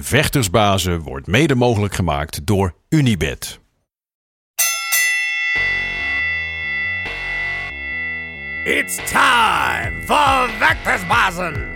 [0.00, 3.60] Vechtersbazen wordt mede mogelijk gemaakt door Unibed.
[8.64, 11.72] It's time for Vectorsbazen!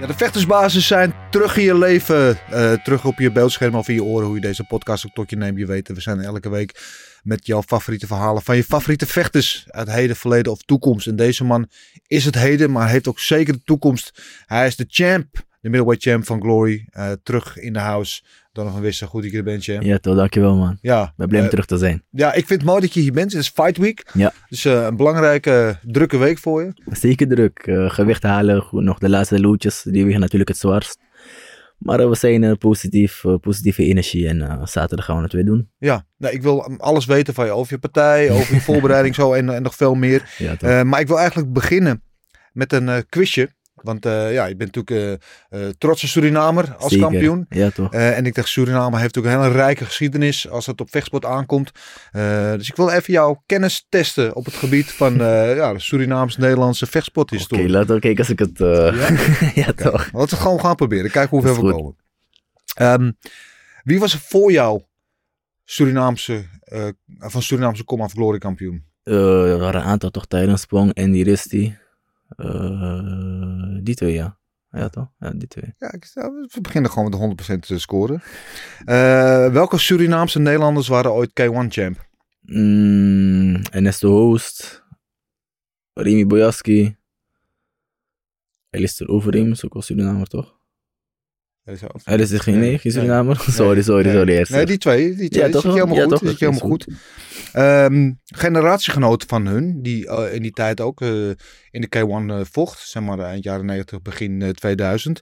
[0.00, 2.38] Ja, de vechtersbasis zijn terug in je leven.
[2.50, 4.26] eh, terug op je beeldscherm of in je oren.
[4.26, 5.58] Hoe je deze podcast ook tot je neemt.
[5.58, 6.72] Je weet, we zijn elke week
[7.24, 9.64] met jouw favoriete verhalen van je favoriete vechters.
[9.68, 11.06] Uit heden, verleden of toekomst.
[11.06, 11.68] En deze man
[12.06, 14.22] is het heden, maar heeft ook zeker de toekomst.
[14.46, 15.26] Hij is de champ.
[15.60, 16.86] De middleweight champ van Glory.
[16.90, 18.22] eh, terug in de house.
[18.52, 19.06] Dan nog een wisse.
[19.06, 19.82] Goed dat je er bent, champ.
[19.82, 20.78] Ja, toch, dankjewel man.
[20.80, 22.02] Ja, Ik ben blij om eh, terug te zijn.
[22.10, 23.32] ja, ik vind het mooi dat je hier bent.
[23.32, 24.10] Het is Fight Week.
[24.14, 24.32] Ja.
[24.48, 26.72] Dus eh, een belangrijke, drukke week voor je.
[26.92, 27.62] Zeker druk.
[27.86, 30.98] Gewicht halen, nog de laatste loodjes, die wegen natuurlijk het zwaarst.
[31.78, 35.44] Maar eh, we zijn eh, positief, eh, positieve energie en zaterdag gaan we het weer
[35.44, 35.70] doen.
[35.78, 37.52] Ja, nou, ik wil alles weten van je.
[37.52, 40.34] Over je partij, over je voorbereiding zo en, en nog veel meer.
[40.38, 42.02] Ja, maar ik wil eigenlijk beginnen
[42.52, 43.50] met een quizje.
[43.84, 47.08] Want eh, ja, je bent natuurlijk eh, trotse Surinamer als Zeker.
[47.08, 47.46] kampioen.
[47.48, 47.92] Ja, toch?
[47.92, 51.70] En ik dacht, Suriname heeft ook een hele rijke geschiedenis als het op vechtsport aankomt.
[52.56, 55.14] Dus ik wil even jouw kennis testen op het gebied van
[55.60, 57.68] ja, de Surinaams-Nederlandse Oké, vechtsporthistorie.
[57.68, 58.58] laten we kijken als ik het...
[59.54, 60.12] ja, Oké, toch?
[60.12, 61.10] Laten we gewoon gaan proberen.
[61.10, 61.96] Kijken hoe ver we komen.
[62.74, 63.12] Ehm,
[63.82, 64.82] wie was er voor jou
[65.64, 66.44] Surinaamse,
[67.18, 68.84] van Surinaamse Kom af Glory kampioen?
[69.04, 71.76] Er waren een aantal toch tijdens Sprong en die Risti.
[72.36, 74.38] Eh, die twee, ja.
[74.70, 75.12] Ja, toch?
[75.18, 75.74] Ja, die twee.
[75.78, 75.90] Ja,
[76.50, 78.22] we beginnen gewoon met de 100% te scoren.
[78.84, 82.08] Eh, welke Surinaamse Nederlanders waren ooit K1 champ?
[82.40, 84.84] Mm, Ernesto Hoost.
[85.92, 86.96] Remy Bojaski.
[88.70, 90.56] Alistair Overeem is ook wel Surinamer, toch?
[91.64, 93.36] Hij is er geen, nee, geen Surinamer?
[93.50, 94.36] Sorry, sorry, sorry.
[94.36, 94.52] eerst.
[94.52, 95.14] Nee, die twee.
[95.14, 96.10] Die twee Ja, die toch zit helemaal Ja, goed.
[96.10, 96.20] toch?
[96.20, 96.96] die zit je Dat helemaal is goed.
[97.52, 101.28] Ehm, generatiegenoot van hun, die eh, in die tijd ook eh,
[101.70, 105.20] in de K1 eh, vocht, zeg maar eind jaren 90, begin eh, 2000,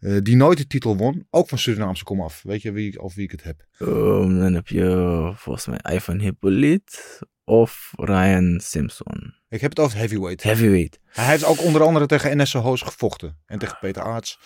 [0.00, 2.40] eh, die nooit de titel won, ook van Surinaamse komaf.
[2.42, 3.66] Weet je wie, over wie ik het heb?
[3.78, 9.34] Ehm, dan heb je volgens mij Ivan Hippolyt of Ryan Simpson.
[9.48, 10.42] Ik heb het over heavyweight.
[10.42, 10.98] Heavyweight.
[11.06, 14.38] Hij heeft ook onder andere tegen NS Hoos gevochten en tegen Peter Aarts.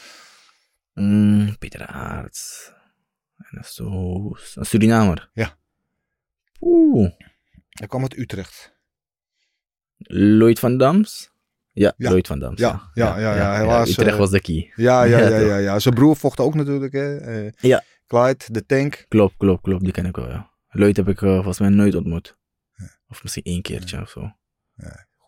[1.00, 2.72] Mm, Peter Aarts.
[3.38, 4.56] Ernesto Hoost.
[4.56, 5.30] Een Surinamer.
[5.32, 5.56] Ja.
[6.60, 7.10] Oeh.
[7.68, 8.76] Hij kwam uit Utrecht.
[9.98, 11.30] Lloyd van Dams?
[11.72, 12.08] Ja, Ja.
[12.10, 12.60] Lloyd van Dams.
[12.60, 14.72] Ja, ja, ja, ja, helaas, Utrecht eh, was de key.
[14.76, 15.78] Ja, ja, Ja, ja, ja, ja.
[15.78, 16.92] Zijn broer vocht ook natuurlijk.
[16.92, 17.16] Hè?
[17.16, 17.82] Eh, Ja.
[18.06, 19.04] Clyde, de tank.
[19.08, 19.82] Klopt, klopt, klopt.
[19.84, 20.50] Die ken ik wel, ja.
[20.68, 22.36] Lloyd heb ik eh, volgens mij nooit ontmoet.
[23.08, 24.32] Of misschien één keertje of zo.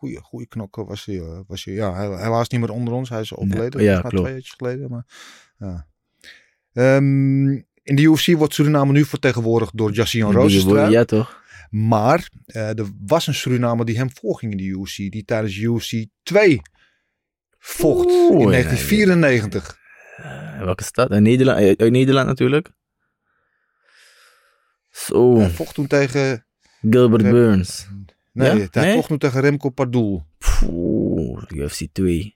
[0.01, 1.15] Goeie, goeie knokker was hij.
[1.19, 3.09] eh, Was hij ja, hij- helaas niet meer onder ons.
[3.09, 3.83] Hij is overleden.
[3.83, 4.25] Ja, mij klopt.
[4.25, 4.89] twee jaar geleden.
[4.89, 5.05] Maar,
[5.57, 5.87] ja.
[6.73, 7.47] Ehm,
[7.83, 10.91] in de UFC wordt Suriname nu vertegenwoordigd door Die- Rozenstruik.
[10.91, 11.43] Ja, toch?
[11.69, 14.95] Maar eh, er was een Surinamer die hem voorging in de UFC.
[14.95, 16.61] Die tijdens UFC 2
[17.59, 19.77] vocht Oeh, in ja, 1994.
[20.17, 21.09] Eh, welke stad?
[21.11, 22.71] Uit Nederland, uit Nederland natuurlijk.
[24.89, 26.45] Zo, Hij vocht toen tegen...
[26.89, 27.87] Gilbert Burns.
[28.31, 28.67] Nee, Ja?
[28.71, 29.03] hij Nee?
[29.03, 30.23] toen tegen Remco Pardoel.
[30.69, 32.35] Oeh, UFC 2.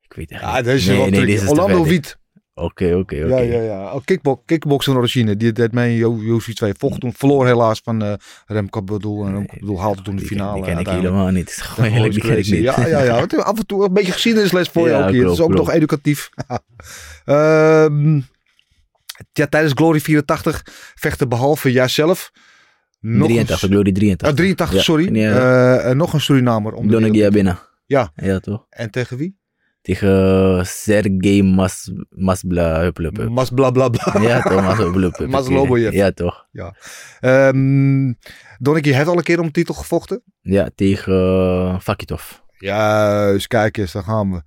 [0.00, 0.64] Ik weet echt Ja, niet.
[0.64, 1.84] deze is nee, wel nee, is Orlando.
[1.84, 2.18] Wiet.
[2.54, 3.14] Oké, oké, oké.
[3.26, 3.94] Ja, ja, ja.
[3.94, 5.36] Oh, kickbox, kickboxen origine.
[5.36, 6.74] Die deed mee in UFC 2.
[6.78, 8.12] Vocht toen, verloor helaas van eh
[8.46, 9.24] Remco Bedoel.
[9.26, 10.54] En Remco Bedoel haalde toen de Die ken- finale.
[10.64, 11.52] Die ken ik helemaal niet.
[11.62, 12.62] Gewoon die ken ik Royce niet.
[12.62, 13.14] Ja, ja, ja.
[13.14, 15.22] Want Af en toe een beetje geschiedenisles voor je Ja, ook hier.
[15.24, 16.28] Dat is ook nog educatief.
[17.24, 18.16] Ehm,
[19.32, 20.62] ja, tijdens Glory 84
[20.94, 22.30] vechten behalve jijzelf
[23.00, 23.68] nog 83, een...
[23.68, 24.28] Glory 83.
[24.28, 25.14] Ah, 83, Ja, sorry.
[25.16, 26.72] Ja, Eh, eh, nog een Surinamer.
[26.72, 27.32] Om Donegia wereld.
[27.34, 27.58] binnen.
[27.86, 28.12] Ja.
[28.14, 28.66] Ja, toch?
[28.70, 29.36] En tegen wie?
[29.82, 33.28] Tegen Sergej Mas, Masbla, hup, hup, hup.
[33.28, 33.90] Mas bla bla.
[34.20, 34.62] Ja, toch?
[34.62, 35.28] Mas, hup, hup, hup.
[35.36, 35.92] Maslobojev.
[35.94, 36.46] Ja, toch?
[37.20, 38.12] Ehm
[38.58, 40.22] Donneke heeft al een keer om titel gevochten.
[40.40, 42.32] Ja, tegen uh, Fakitov.
[42.58, 44.42] Juist, kijk eens, daar gaan we.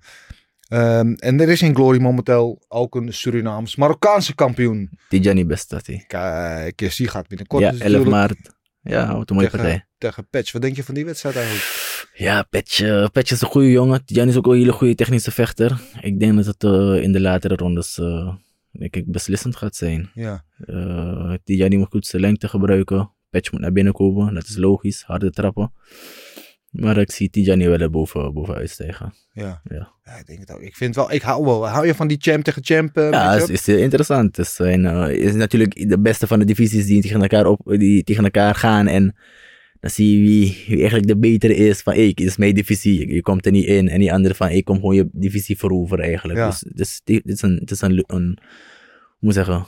[0.72, 4.90] Ehm, en er is in Glory momenteel ook een Surinaams Marokkaanse kampioen.
[5.08, 6.04] Tijani Bestati.
[6.06, 8.54] Kijk eens, die gaat binnenkort Ja, dus 11 natuurlijk maart.
[8.82, 9.86] Ja, wat een mooie partij.
[9.98, 10.52] tegen, Patch.
[10.52, 12.10] Wat denk je van die wedstrijd eigenlijk?
[12.14, 14.04] Ja, Petje, Petje is een goede jongen.
[14.04, 15.80] Tijani is ook een hele goede technische vechter.
[16.00, 18.34] Ik denk dat het eh, in de latere rondes eh,
[18.70, 20.10] denk ik, beslissend gaat zijn.
[20.14, 20.44] Ja,
[21.44, 23.10] Tijani moet goed zijn lengte gebruiken.
[23.30, 25.02] Patch moet naar binnen komen, dat is logisch.
[25.02, 25.72] Harde trappen.
[26.72, 29.14] Maar ik zie Tijani wel er boven, boven uitstijgen.
[29.32, 29.60] ja.
[29.64, 29.92] Ja.
[30.04, 30.60] Ja, ik denk het ook.
[30.60, 31.68] Ik vind wel, ik hou wel.
[31.68, 32.96] Hou je van die champ tegen champ?
[32.96, 34.36] eh, Ja, het is, is interessant.
[34.36, 38.02] Het zijn, eh, is natuurlijk de beste van de divisies die tegen elkaar, op, die
[38.04, 38.86] tegen elkaar gaan.
[38.86, 39.16] En
[39.80, 41.80] dan zie je wie, wie eigenlijk de betere is.
[41.80, 43.14] Van, hey, dit is mijn divisie.
[43.14, 43.88] Je, komt er niet in.
[43.88, 46.38] En die andere van, ik kom gewoon je divisie veroveren eigenlijk.
[46.38, 46.46] Ja.
[46.48, 49.66] Dus, dus dit is een, dit is een, een, hoe moet ik zeggen,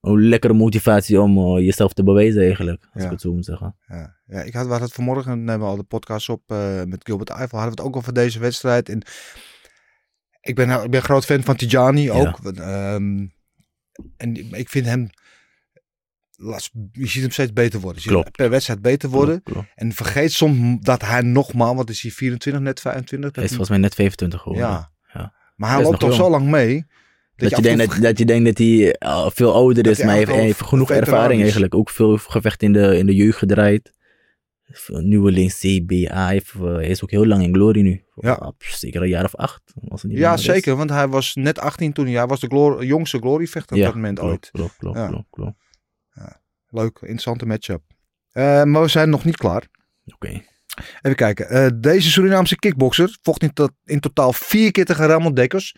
[0.00, 2.82] een lekkere motivatie om eh, jezelf te bewijzen eigenlijk.
[2.82, 3.04] Als Ja.
[3.04, 3.76] ik het zo moet zeggen.
[3.88, 4.13] Ja.
[4.26, 7.04] Ja, ik had, we hadden het vanmorgen, nemen we al de podcast op eh, met
[7.04, 8.88] Gilbert Eiffel, hadden we het ook over deze wedstrijd.
[8.88, 9.02] En
[10.40, 12.38] ik ben, ik ben een groot fan van Tijani ook.
[12.44, 13.26] Ehm,
[14.16, 15.10] en ik vind hem,
[16.92, 18.02] je ziet hem steeds beter worden.
[18.04, 19.42] Je ziet per wedstrijd beter worden.
[19.42, 19.68] Klopt, klopt.
[19.74, 23.34] En vergeet soms dat hij nogmaals, wat is hij, 24, net 25?
[23.34, 24.68] Hij is volgens mij net 25 geworden.
[24.68, 24.92] ja.
[25.12, 25.34] Ja.
[25.56, 26.86] Maar hij loopt toch zo lang mee.
[27.36, 30.40] Dat, je denkt dat, dat je denkt dat hij eh, veel ouder is, maar hij
[30.40, 31.74] heeft, genoeg ervaring eigenlijk.
[31.74, 33.92] Ook veel gevecht in de, in de jeugd gedraaid.
[34.86, 36.24] Nieuweling, CBA.
[36.24, 38.04] Hij, heeft, eh, hij is ook heel lang in Glory nu.
[38.14, 38.32] Ja.
[38.32, 39.62] Ah, zeker een jaar of acht.
[39.80, 40.44] Het niet Ja, is.
[40.44, 40.76] zeker.
[40.76, 42.06] Want hij was net 18 toen.
[42.06, 44.50] hij- was de jongste gloryvechter op Ja, dat moment klopt, ooit.
[44.50, 45.08] Klopt, klopt, Ja.
[45.08, 45.62] klopt, klopt.
[46.68, 47.82] Leuk, interessante matchup.
[48.30, 49.68] Eh, maar we zijn nog niet klaar.
[50.14, 50.28] Oké.
[51.02, 51.48] Even kijken.
[51.48, 53.52] Eh, deze Surinaamse kickboxer vocht in,
[53.84, 55.74] in totaal vier keer tegen Ramon Dekkers.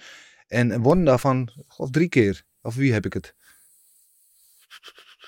[0.46, 2.42] En won daarvan, of drie keer.
[2.62, 3.34] Of wie heb ik het?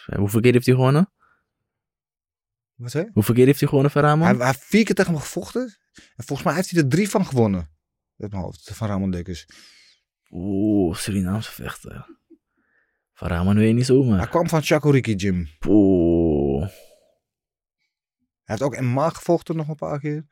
[0.07, 1.13] En Hoeveel keer heeft hij gewonnen?
[2.79, 3.11] Wat zei?
[3.13, 4.27] Hoeveel keer heeft hij gewonnen van Ramon?
[4.27, 5.77] Hij, hij heeft vier keer tegen hem gevochten.
[6.17, 7.71] En volgens mij heeft hij er drie van gewonnen.
[8.19, 9.47] Uit mijn hoofd, van Ramon Dekkers.
[10.31, 12.17] Oeh, Surinaamse vechter.
[13.13, 14.19] Van Ramon weet je niet zomaar.
[14.19, 15.49] Hij kwam van Chakoriki Gym.
[15.67, 16.69] Oeh.
[18.45, 20.27] Hij heeft ook MMA gevochten nog een paar keer.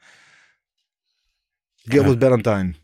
[1.74, 2.74] Gilbert Ballantyne.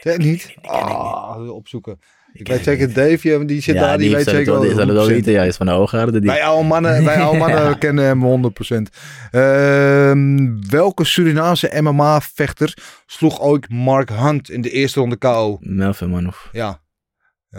[0.00, 0.54] Ken je niet?
[0.62, 1.98] Ah, opzoeken.
[2.32, 4.92] Ik weet zeker, Dave, die zit daar, die die weet zeker wel, die zal het
[4.92, 5.08] wel 100%.
[5.08, 5.32] weten.
[5.32, 6.20] Ja, is van de Oogarde.
[6.20, 6.30] Die.
[6.30, 8.96] Wij oude mannen, wij oude mannen kennen hem 100%.
[9.30, 15.56] Ehm, welke Surinaamse MMA-vechter sloeg ooit Mark Hunt in de eerste ronde KO?
[15.60, 16.48] Melvin Manouf.
[16.52, 16.80] Ja,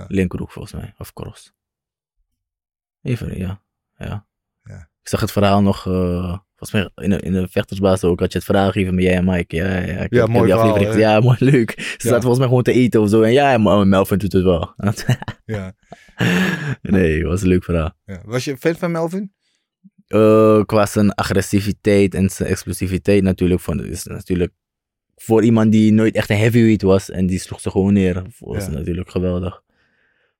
[0.08, 0.94] Linkerhoek volgens mij.
[0.98, 1.54] Of Cross.
[3.02, 3.62] Even, ja.
[3.98, 4.26] ja.
[4.64, 4.90] Ja.
[5.02, 8.32] Ik zag het verhaal nog, eh, volgens mij in de, in de vechtersbaas ook, had
[8.32, 9.56] je het verhaal gegeven met jij en Mike.
[9.56, 10.98] Ja, ja, ik heb mooi verhaal.
[10.98, 11.74] Ja, mooi, leuk.
[11.80, 13.22] Ze zaten volgens mij gewoon te eten of zo.
[13.22, 14.74] En ja, Melvin doet het wel.
[15.46, 15.74] ja,
[16.82, 17.92] nee, was een leuk verhaal.
[18.06, 18.22] ja.
[18.26, 19.34] Was je fan van Melvin?
[20.08, 23.62] Eh, qua zijn agressiviteit en zijn explosiviteit natuurlijk.
[23.62, 24.52] Van, is natuurlijk
[25.16, 28.66] voor iemand die nooit echt een heavyweight was en die sloeg ze gewoon neer, was
[28.66, 28.72] Ja.
[28.72, 29.62] natuurlijk geweldig.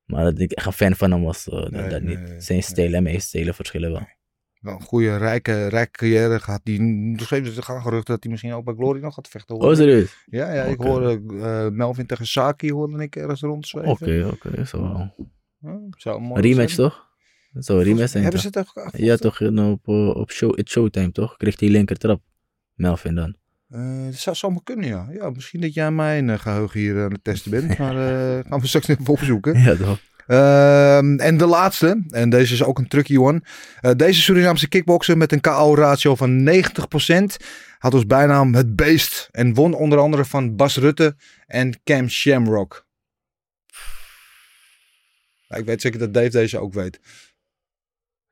[0.04, 2.28] Maar dat ik echt een fan van hem was, eh, dat, Nee, dat nee, niet.
[2.28, 4.06] nee, Zijn stijl en mijn stijlen verschillen wel.
[4.62, 6.60] Wel een goede, rijke, rijke carrière gehad.
[6.64, 9.56] Die nog steeds er gaan geruchten dat hij misschien ook bij Glory nog gaat vechten.
[9.56, 9.70] hoor.
[9.70, 10.24] Oh, serieus?
[10.26, 10.88] Ja, ja, ik Oké.
[10.88, 13.90] hoorde eh, Melvin tegen Saki hoorde ik ergens rondzweven.
[13.90, 15.14] Oké, oké, zo wel.
[15.58, 16.88] Ja, zou mooi Een rematch zijn.
[16.88, 17.06] toch?
[17.52, 18.22] Dat zou een rematch zijn.
[18.22, 18.52] Hebben toch?
[18.52, 19.04] ze het gevochten?
[19.04, 21.36] Ja, toch op, eh, op show, het showtime toch?
[21.36, 22.22] Kreeg die linker trap.
[22.74, 23.36] Melvin dan.
[23.68, 25.08] Eh, dat zou zomaar kunnen, ja.
[25.12, 25.30] ja.
[25.30, 27.78] Misschien dat jij mijn eh, geheugen hier aan het testen bent.
[27.78, 27.94] Maar
[28.48, 29.58] gaan we straks even opzoeken.
[29.60, 29.98] Ja, toch?
[30.32, 33.42] Ehm, en de laatste, en deze is ook een tricky one.
[33.80, 37.36] Eh, deze Surinaamse kickboxer met een KO-ratio van 90%
[37.78, 39.28] had als bijnaam het beest.
[39.32, 42.86] En won onder andere van Bas Rutte en Cam Shamrock.
[45.48, 47.00] Ja, ik weet zeker dat Dave deze ook weet.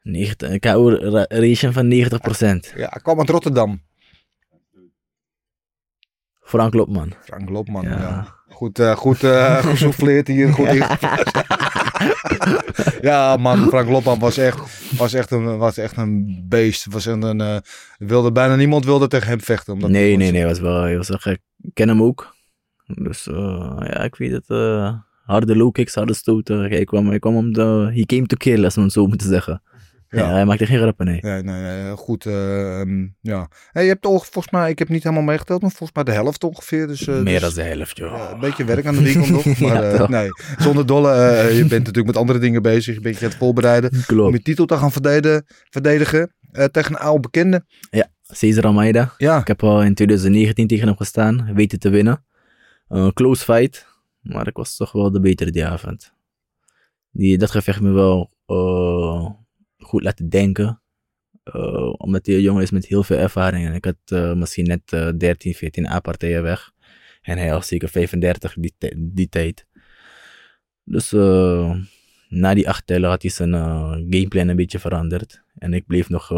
[0.02, 2.72] 90, een KO-ration van 90%.
[2.76, 3.82] Ja, hij kwam uit Rotterdam.
[6.40, 7.12] Frank Lopman.
[7.24, 7.98] Frank Lopman, ja.
[7.98, 8.38] Ja.
[8.48, 10.52] Goed, eh goed eh gesouffleerd hier.
[10.52, 10.98] Goed ja,
[13.36, 14.58] man, Frank Lopman was echt,
[14.98, 16.86] was echt, een, was echt een beest.
[16.90, 17.56] Was een, een, eh,
[17.98, 19.72] wilde, bijna niemand wilde tegen hem vechten.
[19.72, 21.40] Omdat Nee, nee, nee, was wel, hij was wel gek.
[21.62, 22.34] Ik ken hem ook.
[22.86, 24.48] Dus eh, ja, ik weet het.
[24.48, 24.94] eh,
[25.24, 26.60] harde low kicks, harde stoten.
[26.60, 27.90] Hij kwam, hij kwam om de...
[27.94, 29.62] He came to kill, als we het zo moeten zeggen.
[30.12, 30.20] Ja.
[30.20, 30.32] Ja.
[30.32, 31.18] hij maakte geen grappen, nee.
[31.20, 32.26] Nee, nee, nee, goed.
[32.26, 33.48] eh, ehm, ja.
[33.72, 36.20] Hey, je hebt toch, volgens mij, ik heb niet helemaal meegeteld, maar volgens mij de
[36.20, 36.86] helft ongeveer.
[36.86, 38.16] Dus, eh, Meer dus, dan de helft, joh.
[38.16, 39.44] ja, een beetje werk aan de weekend nog.
[39.44, 41.12] Maar Ja, eh, nee, zonder dolle.
[41.12, 42.94] eh, je bent natuurlijk met andere dingen bezig.
[42.94, 44.32] Je bent je aan het voorbereiden om Klopt.
[44.36, 47.64] je titel te gaan verdedigen, verdedigen eh, tegen een oude bekende.
[48.32, 49.14] Cesar Almeida.
[49.18, 51.54] Ja, Ik heb al in 2019 tegen hem gestaan.
[51.54, 52.24] Weten te winnen.
[52.88, 53.86] Een close fight.
[54.20, 56.12] Maar ik was toch wel de betere die avond.
[57.10, 59.30] Die, dat gevecht me wel eh,
[59.90, 60.82] goed laten denken.
[61.42, 63.66] Eh, omdat hij een jongen is met heel veel ervaring.
[63.66, 66.70] En ik had eh, misschien net eh, 13, 14 A-partijen weg.
[67.22, 69.66] En hij was zeker 35 die, die tijd.
[70.84, 71.74] Dus eh,
[72.28, 73.52] na die acht tellen had hij zijn
[74.10, 75.42] gameplan een beetje veranderd.
[75.58, 76.30] En ik bleef nog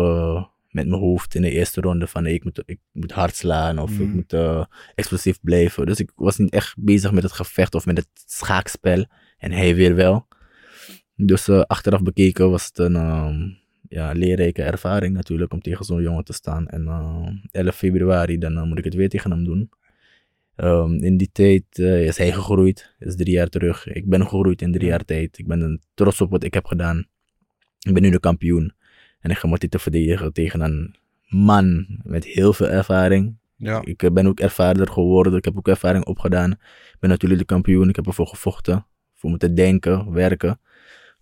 [0.69, 3.91] met mijn hoofd in de eerste ronde van ik moet, ik moet hard slaan of
[3.91, 4.15] ik Mm.
[4.15, 4.35] moet
[4.95, 5.87] explosief blijven.
[5.87, 9.05] Dus ik was niet echt bezig met het gevecht of met het schaakspel.
[9.39, 10.27] En hij weer wel.
[11.27, 13.49] Dus eh, achteraf bekeken was het een ehm,
[13.89, 16.69] ja, leerrijke ervaring natuurlijk om tegen zo'n jongen te staan.
[16.69, 19.71] En eh 11 februari dan eh, moet ik het weer tegen hem doen.
[20.57, 22.95] Ehm, in die tijd eh, is hij gegroeid.
[22.99, 23.87] is drie jaar terug.
[23.87, 25.39] Ik ben gegroeid in drie jaar tijd.
[25.39, 27.07] Ik ben trots op wat ik heb gedaan.
[27.79, 28.73] Ik ben nu de kampioen.
[29.21, 30.95] En ik ga mijn titel verdedigen tegen een
[31.29, 33.37] man met heel veel ervaring.
[33.57, 33.81] ja.
[33.85, 35.35] Ik eh, ben ook ervaarder geworden.
[35.37, 36.51] Ik heb ook ervaring opgedaan.
[36.51, 37.89] Ik ben natuurlijk de kampioen.
[37.89, 38.87] Ik heb ervoor gevochten.
[39.15, 40.61] Voor me te denken, werken.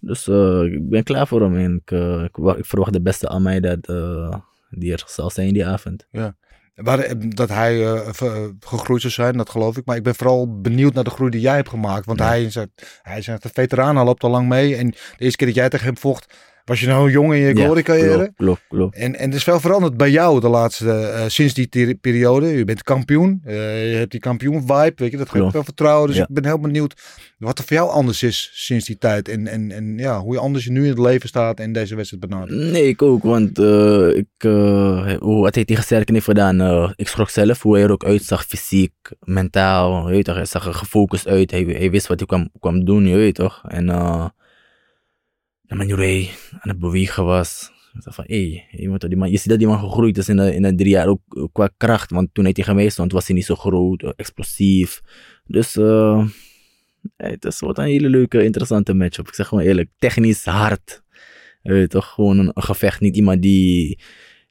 [0.00, 1.56] Dus eh, ik ben klaar voor hem.
[1.56, 4.34] En ik, eh, ik, wa- ik verwacht de beste aan mij dat, eh,
[4.70, 6.06] die er zal zijn die avond.
[6.74, 7.78] Waar, eh, dat hij
[8.60, 9.84] gegroeid zou zijn, dat geloof ik.
[9.84, 12.06] Maar ik ben vooral benieuwd naar de groei die jij hebt gemaakt.
[12.06, 12.26] Want Ja.
[12.26, 12.54] hij, is,
[13.02, 14.76] hij is een veteraan, hij loopt al lang mee.
[14.76, 17.54] En de eerste keer dat jij tegen hem vocht, was je nou jong in je
[17.54, 18.16] glory carrière.
[18.16, 18.96] klopt, klopt, klopt.
[18.96, 22.46] En, en er is veel veranderd bij jou de laatste, eh, sinds die periode.
[22.46, 26.06] Je bent kampioen, eh, je hebt die kampioen vibe, weet je, dat geeft veel vertrouwen.
[26.08, 26.22] Dus Ja.
[26.22, 26.94] ik ben heel benieuwd
[27.38, 29.28] wat er voor jou anders is sinds die tijd.
[29.28, 32.28] En, en, en ja, hoe je anders nu in het leven staat en deze wedstrijd
[32.28, 32.72] benadert.
[32.72, 36.90] Nee, ik ook, want eh, ik, eh, hoe, wat hij tegen Serken heeft gedaan, eh,
[36.96, 40.66] ik schrok zelf hoe hij er ook uitzag, fysiek, mentaal, je weet toch, hij zag
[40.66, 43.62] er gefocust uit, hij, hij wist wat hij kwam, kwam doen, je weet toch.
[43.68, 43.86] En
[45.70, 49.36] eh manier hoe hij aan het bewegen was, van, hé, je, moet die man- je
[49.36, 51.70] ziet dat die man gegroeid is in de, in de drie jaar, ook eh, qua
[51.76, 55.00] kracht, want toen hij tegen mij stond, was hij niet zo groot, eh, explosief.
[55.46, 56.26] Dus eh,
[57.16, 59.28] het is wat een hele leuke, interessante matchup.
[59.28, 61.02] Ik zeg gewoon eerlijk, technisch hard.
[61.62, 63.00] Weet toch, gewoon een, een gevecht.
[63.00, 63.98] Niet iemand die,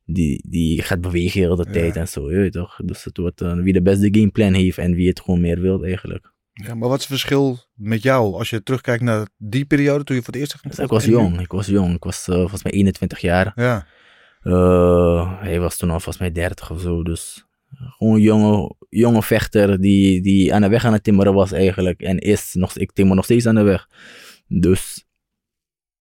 [0.06, 1.72] die, die gaat bewegen heel de Ja.
[1.72, 2.32] tijd en zo.
[2.32, 2.80] Je weet toch.
[2.86, 5.86] Dus het wordt eh, wie de beste gameplan heeft en wie het gewoon meer wil
[5.86, 6.34] eigenlijk.
[6.66, 10.16] Ja, maar wat is het verschil met jou als je terugkijkt naar die periode toen
[10.16, 11.40] je voor het eerst ging ik was jong.
[11.40, 11.96] Ik was jong.
[11.96, 13.52] Ik was eh, volgens mij 21 jaar.
[13.56, 13.86] Ja,
[14.42, 17.04] Eh, hij was toen al volgens mij 30 of zo.
[17.04, 21.52] Dus gewoon een jonge, jonge vechter die, die aan de weg aan het timmeren was
[21.52, 22.02] eigenlijk.
[22.02, 23.88] En is nog, ik timmer nog steeds aan de weg.
[24.48, 25.04] Dus.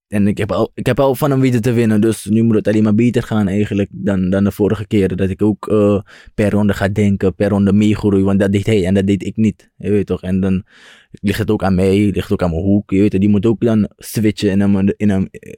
[0.09, 2.00] En ik heb, al, ik heb al van hem weten te winnen.
[2.00, 5.17] Dus nu moet het alleen maar beter gaan eigenlijk dan, dan de vorige keren.
[5.17, 6.00] Dat ik ook eh,
[6.35, 8.23] per ronde ga denken, per ronde meegroei.
[8.23, 9.71] Want dat deed hij en dat deed ik niet.
[9.77, 10.23] Je weet toch.
[10.23, 10.65] En dan
[11.11, 12.91] ligt het ook aan mij, ligt het ook aan mijn hoek.
[12.91, 13.21] Je weet toch.
[13.21, 15.53] Die moet ook dan switchen in hem, in hem, eh,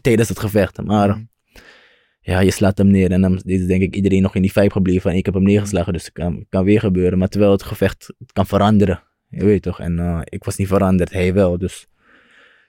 [0.00, 0.82] tijdens het gevecht.
[0.82, 1.20] Maar Mhm.
[2.20, 3.10] ja, je slaat hem neer.
[3.10, 5.42] En dan is denk ik iedereen nog in die vibe gebleven van ik heb hem
[5.42, 7.18] neergeslagen, dus het kan, kan weer gebeuren.
[7.18, 9.02] Maar terwijl het gevecht het kan veranderen.
[9.28, 9.80] Je weet toch?
[9.80, 11.58] En eh, ik was niet veranderd, hij wel.
[11.58, 11.88] Dus het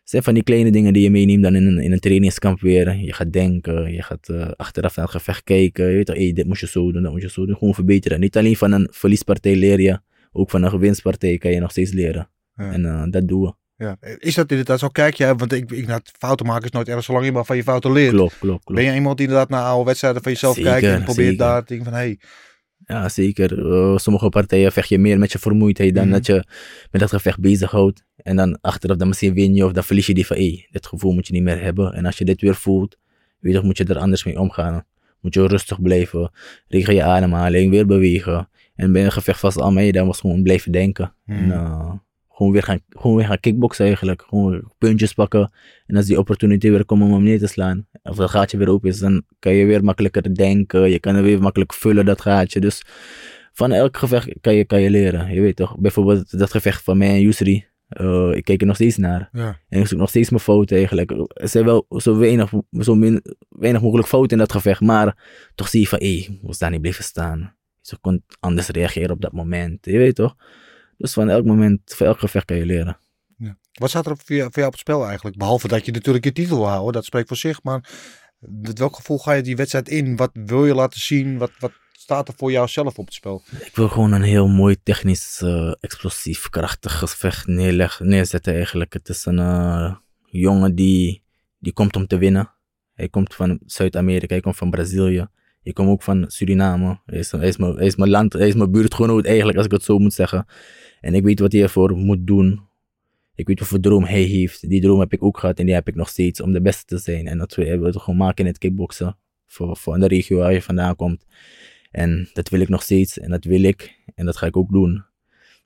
[0.10, 2.96] zijn van die kleine dingen die je meeneemt dan in een, in een trainingskamp weer.
[2.96, 5.90] Je gaat denken, je gaat eh, achteraf naar het gevecht kijken.
[5.90, 7.58] Je weet toch, hey, dit moet je zo doen, dat moet je zo doen.
[7.58, 8.20] Gewoon verbeteren.
[8.20, 10.00] Niet alleen van een verliespartij leer je,
[10.32, 12.30] ook van een gewinstpartij kan je nog steeds leren.
[12.56, 12.72] Ja.
[12.72, 13.54] En eh, dat doen we.
[13.76, 13.98] ja.
[14.18, 14.88] Is dat inderdaad zo?
[14.88, 17.56] Kijk jij, want ik, ik nou, fouten maken is nooit erg zolang je maar van
[17.56, 18.12] je fouten leert.
[18.12, 18.82] Klopt, klopt, klopt.
[18.82, 21.46] Ben je iemand die inderdaad naar oude wedstrijden van jezelf Zeker, kijkt en probeert zeker.
[21.46, 22.20] daar te denken van, hé, hey,
[22.92, 23.72] Ja, zeker.
[23.72, 26.14] Eh, sommige partijen vecht je meer met je vermoeidheid dan Mhm.
[26.14, 26.44] dat je
[26.92, 28.04] met dat gevecht bezighoudt.
[28.16, 30.88] En dan achteraf dan misschien win je of dan verlies je die van, hé, dit
[30.88, 31.94] gevoel moet je niet meer hebben.
[31.94, 32.98] En als je dit weer voelt,
[33.40, 34.84] weet je, moet je er anders mee omgaan.
[35.22, 36.32] Moet je rustig blijven,
[36.68, 38.50] regel je ademhaling, weer bewegen.
[38.76, 41.14] En bij een gevecht vast al mee, dan was gewoon blijven denken.
[41.26, 41.96] En Mhm.
[42.40, 44.22] Gewoon, weer gaan, gewoon weer gaan kickboksen eigenlijk.
[44.28, 45.52] Gewoon puntjes pakken.
[45.88, 48.70] En als die opportunity weer komt om hem neer te slaan, of dat gaatje weer
[48.70, 50.90] open is, dan kan je weer makkelijker denken.
[50.90, 52.60] Je kan er weer makkelijk vullen, dat gaatje.
[52.60, 52.82] Dus
[53.54, 55.34] van elk gevecht kan je, kan je leren.
[55.34, 57.66] Je weet toch, bijvoorbeeld dat gevecht van mij en Yusri.
[57.88, 59.30] eh, ik kijk er nog steeds naar.
[59.32, 59.60] ja.
[59.70, 61.12] En ik zoek nog steeds mijn fouten eigenlijk.
[61.34, 64.82] Er zijn wel zo weinig, zo min, weinig mogelijk fouten in dat gevecht.
[64.82, 65.18] Maar
[65.56, 67.56] toch zie je van, hé, hey, moest daar niet blijven staan.
[67.82, 69.86] Ze kon anders reageren op dat moment.
[69.86, 70.36] Je weet toch?
[71.00, 72.98] Dus van elk moment, van elk gevecht kan je leren.
[73.74, 75.38] Wat staat er voor jou, voor jou op het spel eigenlijk?
[75.38, 77.64] Behalve dat je natuurlijk je titel wil houden, dat spreekt voor zich.
[77.64, 77.90] Maar
[78.40, 80.16] met welk gevoel ga je die wedstrijd in?
[80.16, 81.38] Wat wil je laten zien?
[81.38, 83.44] Wat, wat staat er voor jou zelf op het spel?
[83.60, 88.94] Ik wil gewoon een heel mooi technisch, eh, explosief, krachtig gevecht neerleg, neerzetten eigenlijk.
[88.94, 91.24] Het is een eh, jongen die,
[91.60, 92.54] die komt om te winnen.
[92.94, 95.28] Hij komt van Zuid-Amerika, hij komt van Brazilië.
[95.64, 97.00] Ik kom ook van Suriname.
[97.06, 100.00] Hij is, mijn, is mijn land, hij is mijn buurtgenoot eigenlijk, als ik het zo
[100.00, 100.46] moet zeggen.
[101.02, 102.68] En ik weet wat hij ervoor moet doen.
[103.36, 104.70] Ik weet wat voor droom hij heeft.
[104.70, 106.86] Die droom heb ik ook gehad en die heb ik nog steeds om de beste
[106.86, 107.28] te zijn.
[107.28, 109.18] En dat we gewoon maken in het kickboksen.
[109.46, 111.26] Voor, voor de regio waar je vandaan komt.
[111.92, 114.72] En dat wil ik nog steeds en dat wil ik en dat ga ik ook
[114.72, 115.04] doen.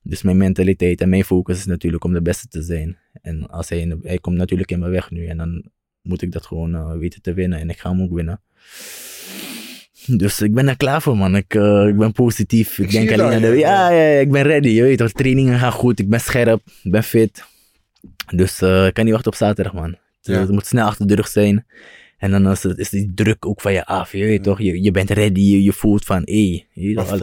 [0.02, 2.98] Dus mijn mentaliteit en mijn focus is natuurlijk om de beste te zijn.
[3.22, 5.72] En als hij, hij komt natuurlijk in mijn weg nu en dan
[6.02, 8.42] moet ik dat gewoon eh, weten te winnen en ik ga hem ook winnen.
[10.24, 11.36] Dus ik ben er klaar voor man.
[11.36, 12.78] Ik, eh, ik ben positief.
[12.78, 13.48] Ik, Ik denk alleen aan de...
[13.58, 14.68] Ja, ja, ja, ik ben ready.
[14.70, 16.00] Je weet toch, trainingen gaan goed.
[16.00, 16.62] Ik ben scherp.
[16.84, 17.44] Ik ben fit.
[18.36, 19.90] Dus eh, ik kan niet wachten op zaterdag man.
[19.90, 20.40] Het, Ja.
[20.40, 21.66] het moet snel achter de rug zijn.
[22.18, 24.12] En dan is, het, is die druk ook van je af.
[24.12, 25.40] Je weet toch, je, je bent ready.
[25.42, 26.64] Je, je voelt van, hé.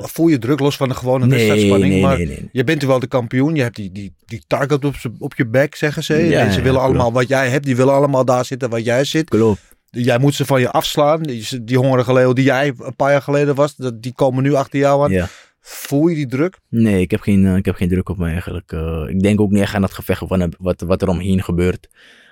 [0.02, 1.92] voel je druk los van de gewone Nee, wedstrijdspanning?
[1.92, 2.48] nee, maar nee, nee.
[2.52, 3.54] je bent wel de kampioen.
[3.54, 6.14] Je hebt die, die, die target op, op je bek, zeggen ze.
[6.14, 6.86] Ja, en ze willen klopt.
[6.86, 7.64] allemaal wat jij hebt.
[7.64, 9.28] Die willen allemaal daar zitten waar jij zit.
[9.28, 9.60] Klopt.
[9.90, 11.22] Jij moet ze van je afslaan.
[11.22, 14.54] Die, die hongerige leeuw die jij een paar jaar geleden was, dat- die komen nu
[14.54, 15.10] achter jou aan.
[15.10, 15.28] Ja.
[15.60, 16.58] Voel je die druk?
[16.68, 18.72] Nee, ik heb, geen, eh, ik heb geen druk op me eigenlijk.
[18.72, 21.88] Eh, ik denk ook niet echt aan het gevecht van wat, wat er omheen gebeurt.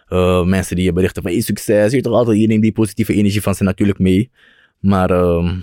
[0.09, 1.93] Eh, mensen die je berichten van hey, succes.
[1.93, 4.31] Je, toch altijd, je neemt die positieve energie van ze natuurlijk mee.
[4.79, 5.57] Maar ehm,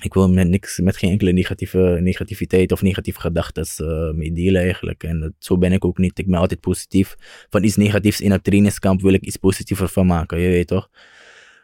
[0.00, 4.62] ik wil met niks, met geen enkele negatieve, negativiteit of negatieve gedachten eh, mee delen
[4.62, 5.04] eigenlijk.
[5.04, 6.18] En dat, zo ben ik ook niet.
[6.18, 7.16] Ik ben altijd positief.
[7.50, 10.90] Van iets negatiefs in een trainingskamp wil ik iets positiever van maken, je weet toch.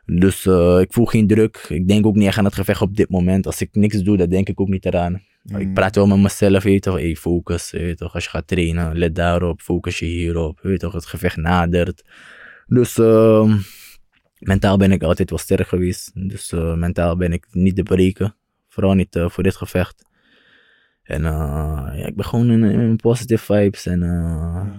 [0.07, 1.67] Dus eh, ik voel geen druk.
[1.69, 3.47] Ik denk ook niet echt aan het gevecht op dit moment.
[3.47, 5.23] Als ik niks doe, dan denk ik ook niet eraan.
[5.43, 5.57] Mm.
[5.57, 6.95] Ik praat wel met mezelf, weet toch.
[6.95, 8.15] Hey, focus, weet toch.
[8.15, 9.61] Als je gaat trainen, let daarop.
[9.61, 10.59] Focus je hierop.
[10.63, 12.05] Weet je toch, het gevecht nadert.
[12.67, 13.57] Dus ehm,
[14.39, 16.29] mentaal ben ik altijd wel sterk geweest.
[16.29, 18.35] Dus eh, mentaal ben ik niet te breken.
[18.69, 20.05] Vooral niet eh, voor dit gevecht.
[21.03, 23.87] En eh, ja, ik ben gewoon in, in positive vibes.
[23.87, 24.01] En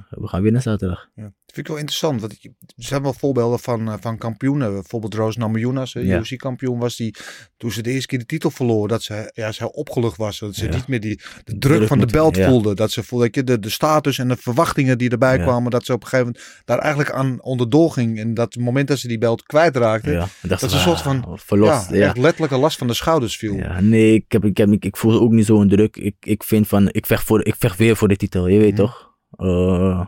[0.10, 1.10] we gaan winnen zaterdag.
[1.16, 1.32] Ja.
[1.58, 2.22] Vind ik wel interessant.
[2.22, 4.74] Want er zijn wel voorbeelden van, eh, van kampioenen.
[4.74, 6.00] Bijvoorbeeld Roos Namajunas, Ja.
[6.02, 7.16] UFC-kampioen was die.
[7.58, 10.40] Toen ze de eerste keer de titel verloor, dat ze, ja, ze opgelucht was.
[10.40, 10.72] Dat ze Ja.
[10.76, 12.48] niet meer die de druk, van de belt ja.
[12.50, 12.76] voelde.
[12.76, 15.72] Dat ze voelde, dat je, de, de status en de verwachtingen die erbij kwamen.
[15.72, 18.20] Dat ze op een gegeven moment daar eigenlijk aan onderdoor ging.
[18.20, 20.12] En dat het moment dat ze die belt kwijtraakte.
[20.12, 21.90] Ja, Dat is een soort van verlost.
[21.90, 23.56] ja, echt letterlijk een last van de schouders viel.
[23.56, 25.96] Ja, nee, ik, heb, ik, heb, ik, ik voel ook niet zo'n druk.
[25.98, 28.74] Ik, ik vind van, ik vecht, voor, ik vecht weer voor de titel, je weet
[28.74, 28.82] Mhm.
[28.82, 29.06] toch?
[29.32, 30.06] Eh,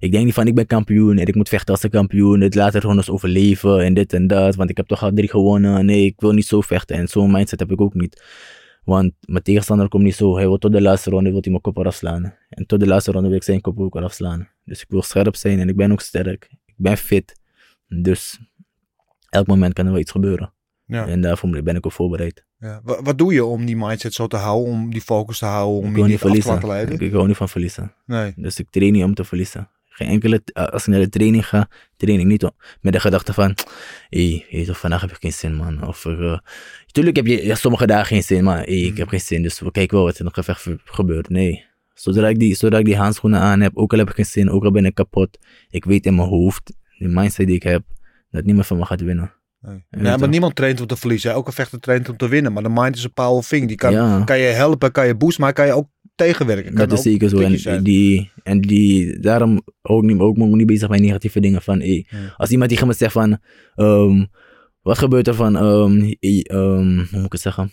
[0.00, 2.40] ik denk niet van, ik ben kampioen en ik moet vechten als een kampioen.
[2.40, 5.28] Het later gewoon eens overleven en dit en dat, want ik heb toch al drie
[5.28, 5.84] gewonnen.
[5.84, 8.22] Nee, ik wil niet zo vechten en zo'n mindset heb ik ook niet.
[8.84, 11.62] Want mijn tegenstander komt niet zo, hij wil tot de laatste ronde wil hij mijn
[11.62, 12.34] kop eraf slaan.
[12.48, 14.48] En tot de laatste ronde wil ik zijn kop ook eraf slaan.
[14.64, 16.48] Dus ik wil scherp zijn en ik ben ook sterk.
[16.66, 17.40] Ik ben fit.
[17.88, 18.38] Dus
[19.28, 20.52] elk moment kan er wel iets gebeuren.
[20.84, 21.06] Ja.
[21.06, 22.44] En daarvoor ben ik ook voorbereid.
[22.58, 22.80] Ja.
[22.84, 25.82] Wa- Wat, doe je om die mindset zo te houden, om die focus te houden,
[25.82, 26.52] om ik je niet af te verliezen.
[26.52, 26.94] laten leiden?
[26.94, 27.94] Ik, ik hou niet van verliezen.
[28.06, 28.32] Nee.
[28.36, 29.68] Dus ik train niet om te verliezen.
[30.00, 33.32] Geen enkele, eh, als ik naar de training ga, train ik niet met de gedachte
[33.32, 33.56] van,
[34.08, 35.86] hé, hey, vandaag heb ik geen zin, man.
[35.86, 36.38] Of, eh,
[36.86, 39.60] tuurlijk heb je ja, sommige dagen geen zin, maar hey, ik heb geen zin, dus
[39.60, 41.28] we kijken wel wat er nog gevecht gebeurt.
[41.28, 41.64] Nee.
[41.94, 44.50] Zodra ik, die, zodra ik die handschoenen aan heb, ook al heb ik geen zin,
[44.50, 45.38] ook al ben ik kapot,
[45.70, 47.82] ik weet in mijn hoofd, die mindset die ik heb,
[48.30, 49.32] dat niemand van me gaat winnen.
[49.60, 49.84] Nee.
[49.90, 51.30] Ja, maar niemand traint om te verliezen.
[51.30, 52.52] Elke vechter traint om te winnen.
[52.52, 53.68] Maar de mind is een powerful thing.
[53.68, 54.24] Die kan, ja.
[54.24, 55.88] kan je helpen, kan je boosten, maar kan je ook
[56.24, 56.74] tegenwerken.
[56.74, 57.38] Kan Dat is zeker zo.
[57.38, 62.06] En die, en die, daarom ook niet, ook niet bezig met negatieve dingen van, hey,
[62.08, 62.34] Ja.
[62.36, 63.38] als iemand tegen me zegt van,
[63.74, 64.24] ehm,
[64.82, 66.14] wat gebeurt er van, ehm,
[66.48, 67.72] hoe moet ik het zeggen?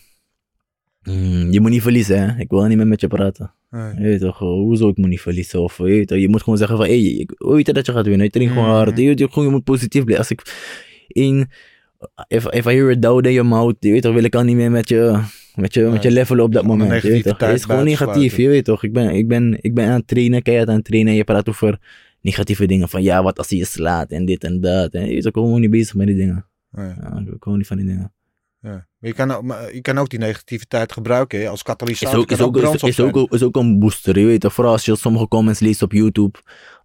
[1.02, 2.40] Hmm, je moet niet verliezen, hè?
[2.40, 3.54] Ik wil niet meer met je praten.
[3.72, 3.94] Nee.
[3.96, 5.62] Je weet toch, eh, hoezo ik moet niet verliezen?
[5.62, 8.06] Of je, weet toch, je moet gewoon zeggen van, hey, ik weet dat je gaat
[8.06, 8.26] winnen.
[8.26, 8.98] Je traint gewoon hard.
[8.98, 10.18] Je, je, moet positief blijven.
[10.18, 10.42] Als ik
[11.08, 11.50] één,
[12.28, 14.44] if, if I hear a doubt in your mouth, je weet toch, wil ik al
[14.44, 15.22] niet meer met je,
[15.58, 16.18] met je, met je Nee.
[16.18, 17.02] levelen op dat moment.
[17.02, 18.84] Je weet toch, het is gewoon negatief, je weet toch.
[18.84, 21.24] Ik ben, ik ben, ik ben aan het trainen, keihard aan het trainen en je
[21.24, 21.80] praat over
[22.22, 24.94] negatieve dingen van, ja, wat als hij je slaat en dit en dat.
[24.94, 26.46] En je ik ben gewoon niet bezig met die dingen.
[26.72, 28.14] Ja, ik gewoon niet van die dingen.
[28.62, 28.88] Ja.
[29.00, 32.20] Maar je, kan ook, maar je kan ook die negativiteit gebruiken hè, als Is katalysator.
[32.20, 34.54] ook, is, ook, is, is, ook, is ook een booster, je weet toch.
[34.54, 36.40] Vooral als je sommige comments leest op YouTube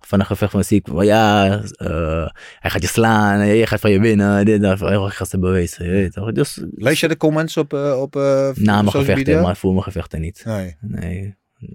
[0.07, 0.89] van een gevecht van ziek.
[0.89, 4.45] Van ja, eh, hij gaat je slaan, hij gaat van je winnen.
[4.45, 4.81] Dit, dat.
[4.81, 6.33] Ik ga ze bewijzen, je weet toch.
[6.33, 9.83] Dus Lees je de comments op, eh op eh na mijn gevechten, maar voor mijn
[9.85, 10.43] gevechten niet.
[10.45, 10.77] Nee.
[10.81, 11.67] Nee, eh,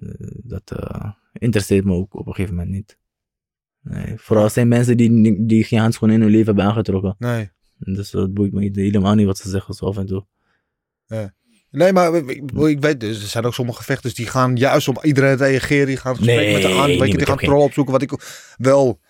[0.42, 2.98] dat eh, interesseert me ook op een gegeven moment niet.
[3.82, 7.14] Nee, vooral zijn mensen die, die geen handschoenen in hun leven hebben aangetrokken.
[7.18, 7.50] nee.
[7.80, 10.26] Dus dat boeit me helemaal niet wat ze zeggen zo af en toe.
[11.78, 12.14] Nee, maar
[12.68, 15.86] ik, weet dus, er zijn ook sommige vechters die gaan juist op iedereen reageren.
[15.86, 17.92] Die gaan gesprek Nee, met de aan, weet je, die gaan geen- trollen opzoeken.
[17.92, 18.12] Wat ik
[18.56, 19.00] wel,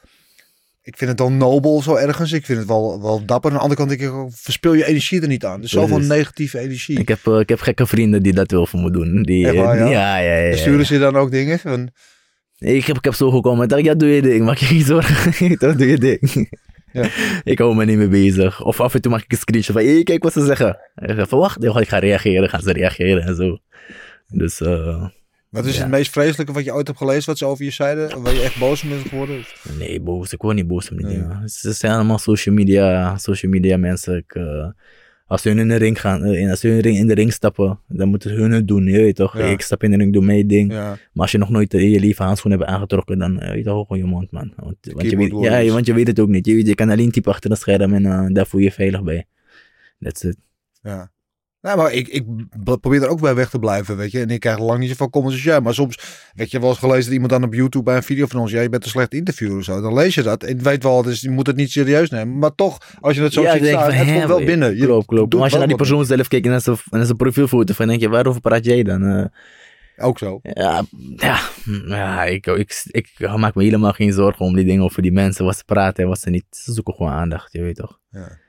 [0.83, 2.33] ik vind het wel nobel zo ergens.
[2.33, 3.51] Ik vind het wel, wel dapper.
[3.51, 5.61] Aan de andere kant denk ik, verspil je energie er niet aan.
[5.61, 6.99] Dus Zo zoveel negatieve energie.
[6.99, 9.23] Ik heb, eh, ik heb gekke vrienden die dat wel voor me doen.
[9.23, 9.75] Die, Echt ja?
[9.75, 10.57] ja, ja, ja, ja.
[10.57, 11.91] Sturen ze dan ook dingen van,
[12.59, 13.63] Ik heb, ik heb zo gekomen.
[13.63, 14.45] Ik dacht, ja, doe je ding.
[14.45, 15.57] Maak je geen zorgen.
[15.77, 16.49] Doe je ding.
[16.93, 17.09] Ja.
[17.53, 18.65] Ik hou me niet mee bezig.
[18.65, 20.79] Of af en toe maak ik een screenshot van, hé, kijk wat ze zeggen.
[20.95, 22.49] En ik zeg, van, wacht, ik ga reageren.
[22.49, 23.59] Gaan ze reageren en zo.
[24.29, 25.07] Dus, eh,
[25.51, 25.81] wat is Ja.
[25.81, 28.23] het meest vreselijke wat je ooit hebt gelezen wat ze over je zeiden?
[28.23, 29.45] Waar je echt boos om bent geworden?
[29.79, 30.33] nee, boos.
[30.33, 31.15] Ik word niet boos om die Nee.
[31.17, 31.49] dingen.
[31.49, 34.17] Ze zijn allemaal social media, social media mensen.
[34.17, 34.67] Ik, eh,
[35.29, 37.33] als ze hun in de ring gaan, eh, als ze hun ring in de ring
[37.33, 38.85] stappen, dan moeten hun het doen.
[38.87, 39.39] Je weet toch?
[39.39, 39.45] Ja.
[39.45, 40.73] Ik stap in de ring, doe mijn ding.
[40.73, 43.59] Ja, Maar als je nog nooit in je leven handschoenen hebt aangetrokken, dan eh, weet
[43.59, 44.53] je toch gewoon je mond, man.
[44.57, 45.73] Want, want, je weet, ja, warriors.
[45.73, 46.47] want je weet het ook niet.
[46.47, 48.73] Je, weet- je kan alleen typen achter een scherm en eh, daar voel je je
[48.73, 49.27] veilig bij.
[50.01, 50.37] That's it.
[50.83, 51.11] ja.
[51.69, 52.25] Nou, maar ik, ik
[52.81, 54.21] probeer er ook bij weg te blijven, weet je.
[54.21, 55.61] En ik krijg lang niet zoveel comments als jij.
[55.61, 55.99] Maar soms,
[56.35, 58.51] weet je, wel eens gelezen dat iemand dan op YouTube bij een video van ons...
[58.51, 59.81] Ja, je bent een slecht interviewer of zo.
[59.81, 62.39] Dan lees je dat en weet wel, dus je moet het niet serieus nemen.
[62.39, 64.77] Maar toch, als je het zo ja, ziet staan, het komt wel binnen.
[64.77, 65.33] Je klopt, klopt.
[65.33, 67.87] Maar als je naar die persoon zelf kijkt en naar zijn, naar zijn profielfoto, van
[67.87, 69.05] denk je, waarover praat jij dan?
[69.05, 70.41] Eh, Ook zo.
[70.43, 70.83] ja,
[71.17, 71.39] ja,
[71.87, 75.45] ja ik, ik, ik, maak me helemaal geen zorgen om die dingen over die mensen,
[75.45, 76.45] wat ze praten en wat ze niet.
[76.51, 77.99] Ze zoeken gewoon aandacht, je weet toch?
[78.11, 78.47] Ja.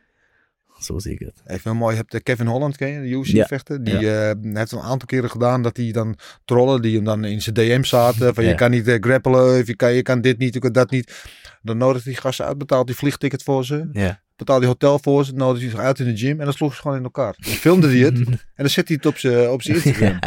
[0.80, 1.42] Zo zie ik het.
[1.46, 3.16] Even mooi, je hebt eh, Kevin Holland, ken je, de Ja.
[3.18, 3.84] UFC-vechter?
[3.84, 6.16] Die eh, heeft een aantal keren gedaan dat hij dan
[6.46, 8.34] trollen, die hem dan in zijn DM zaten.
[8.34, 8.56] Van je Ja.
[8.56, 11.24] kan niet eh, grappelen, of je kan, je kan dit niet, je kan dat niet.
[11.62, 13.90] Dan nodigt die gasten uit, betaalt die vliegticket voor ze.
[13.92, 14.22] Ja.
[14.36, 16.76] Betaalt die hotel voor ze, nodigt hij zich uit in de gym en dan sloeg
[16.76, 17.36] ze gewoon in elkaar.
[17.40, 20.20] Dan filmde hij het en dan zet hij het op zijn op zijn Instagram.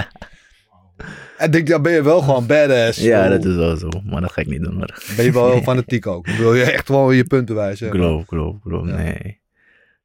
[1.39, 2.99] En ik denk, dan ben je wel gewoon badass.
[2.99, 4.77] Ja, dat is wel zo, maar dat ga ik niet doen.
[4.77, 5.03] Maar.
[5.17, 6.27] Ben je wel heel fanatiek ook.
[6.27, 7.91] Wil je echt wel je punten wijzen.
[7.91, 8.89] Geloof, geloof, geloof.
[8.89, 8.97] Ja.
[8.97, 9.41] Nee.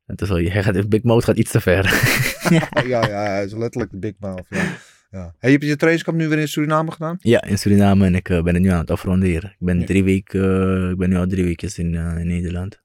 [0.08, 1.84] Het is wel, hij gaat, Big Mode gaat iets te ver.
[2.88, 4.46] ja, ja, hij is letterlijk de big mouth.
[4.50, 4.66] Ja.
[5.12, 5.34] Ja.
[5.38, 7.18] Hey, je hebt je trainingskamp nu weer in Suriname gedaan?
[7.20, 9.44] ja, in Suriname en ik eh, ben het nu aan het afronden hier.
[9.44, 9.86] Ik ben, Ja.
[9.86, 12.82] drie weken, eh, ik ben nu al drie weken in, eh, in Nederland.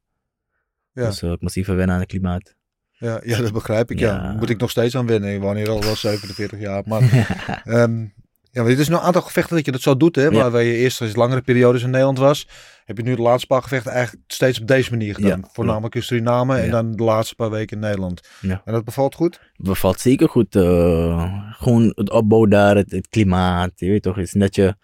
[0.92, 1.06] Ja.
[1.06, 2.54] Dus ik moest even wennen aan het klimaat.
[2.90, 3.98] Ja, ja, dat begrijp ik.
[3.98, 4.14] Ja.
[4.14, 4.32] Ja.
[4.32, 5.34] Moet ik nog steeds aan wennen.
[5.34, 6.82] Ik woon hier al wel 47 jaar.
[6.86, 7.02] Maar
[7.64, 8.06] ehm,
[8.52, 10.16] ja, maar dit is een aantal gevechten dat je dat zo doet.
[10.16, 10.26] Hè?
[10.26, 10.50] Ja.
[10.50, 12.48] Waar je eerst eens langere periodes in Nederland was.
[12.84, 15.40] Heb je nu de laatste paar gevechten eigenlijk steeds op deze manier gedaan.
[15.42, 18.28] Ja, Voornamelijk in Suriname en dan de laatste paar weken in Nederland.
[18.64, 19.40] En dat bevalt goed?
[19.56, 20.56] bevalt zeker goed.
[20.56, 23.70] eh, gewoon het opbouw daar, het, het klimaat.
[23.76, 24.76] Je weet toch, is net je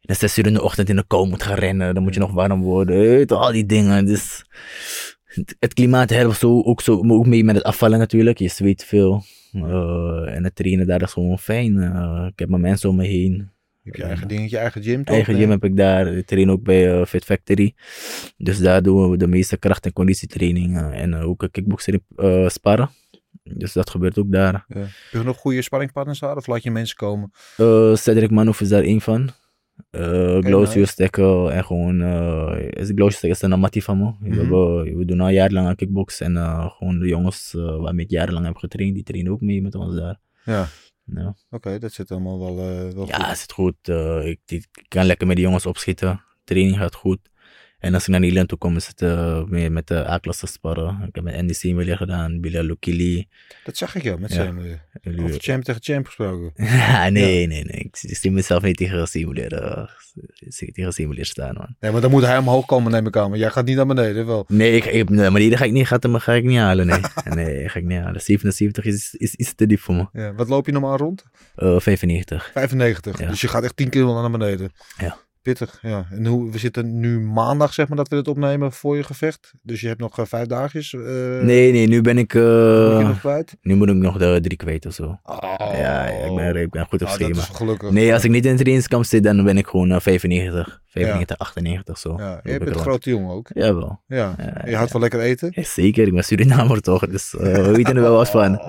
[0.00, 1.94] in zes uur in de ochtend in de kou moet gaan rennen.
[1.94, 2.96] Dan moet je nog warm worden.
[2.96, 4.04] Weet toch, al die dingen.
[4.04, 4.44] Dus
[5.58, 8.38] het, klimaat helpt zo, ook, zo, maar ook mee met het afvallen natuurlijk.
[8.38, 9.24] Je zweet veel.
[9.52, 11.82] Eh, en het trainen daar is gewoon fijn.
[11.82, 13.32] Eh, ik heb mijn mensen om me heen.
[13.32, 15.14] Je hebt je eigen dingetje, eigen gym toch?
[15.14, 16.06] Eigen gym heb ik daar.
[16.06, 17.74] Ik train ook bij eh, Fit Factory.
[18.36, 20.92] Dus daar doen we de meeste kracht- en conditietraining.
[20.92, 22.02] en ook kickboxing
[22.46, 22.90] sparren.
[23.42, 24.64] Dus dat gebeurt ook daar.
[24.68, 24.78] Ja.
[24.78, 26.36] Heb je nog goede sparringpartners daar?
[26.36, 27.30] Of laat je mensen komen?
[27.96, 29.30] Cedric Manouf is daar één van.
[29.90, 30.92] Uh, Glausio nice.
[30.92, 34.12] Stekker en gewoon, uh, Glausio Stekker is een amati van me.
[34.36, 38.10] hebben- we doen al jarenlang aan kickbox en eh, gewoon de jongens eh, waarmee ik
[38.10, 40.20] jarenlang heb getraind, die trainen ook mee met ons daar.
[40.44, 40.66] Ja,
[41.06, 43.26] Ja, oké, dat zit allemaal wel, eh, wel ja goed.
[43.26, 43.74] het zit goed.
[43.88, 46.20] eh, ik, ik kan lekker met die jongens opschieten.
[46.44, 47.18] Training gaat goed.
[47.84, 51.04] En als ik naar Nederland toe kom, is het eh, meer met de A-klasse sparren.
[51.08, 53.26] Ik heb met Andy Seemelier gedaan, Bilal Lukili.
[53.64, 54.44] Dat zag ik ja, met Ja.
[54.44, 54.58] Sam.
[54.58, 56.52] eh, Over champ tegen champ gesproken.
[57.12, 57.64] nee, nee, nee.
[57.64, 59.84] Ik zie- mezelf niet tegen Seemelier, eh,
[60.72, 61.76] tegen Seemelier staan, man.
[61.80, 63.30] Nee, maar dan moet hij omhoog komen, neem ik aan.
[63.30, 64.44] Maar jij gaat niet naar beneden, wel.
[64.48, 66.86] Nee, ik, ik, nee, maar die ga ik niet, gaat hem, ga ik niet halen,
[66.86, 67.00] nee.
[67.44, 68.20] nee, ga ik niet halen.
[68.20, 70.06] 77 is, is, is te diep voor me.
[70.12, 71.24] Ja, wat loop je normaal rond?
[71.56, 72.50] Eh 95.
[72.52, 73.18] 95.
[73.20, 73.28] Ja.
[73.28, 74.72] Dus je gaat echt 10 kilo naar beneden.
[74.98, 75.16] Ja.
[75.44, 76.06] Pittig, ja.
[76.10, 79.52] En hoe, we zitten nu maandag, zeg maar, dat we dit opnemen voor je gevecht.
[79.62, 80.92] Dus je hebt nog eh, vijf dagjes.
[80.94, 81.00] eh,
[81.42, 83.56] Nee, nee, nu ben ik, eh nog kwijt?
[83.62, 85.18] nu moet ik nog de drie kwijt of zo.
[85.22, 85.36] Oh.
[85.58, 87.38] Ja, ja, ik, ben, ik ben goed op Ah, dat schema.
[87.40, 87.90] is gelukkig.
[87.90, 91.38] Nee, als ik niet in het trainingskamp zit, dan ben ik gewoon eh, 95, 95,
[91.38, 92.14] 98 zo.
[92.18, 93.50] Ja, je bent een grote jongen ook.
[93.54, 94.00] Jawel.
[94.06, 94.34] Ja.
[94.38, 95.48] Ja, je houdt wel lekker eten.
[95.54, 98.60] Ja, zeker, ik ben Surinamer toch, dus we weten er wel wat van.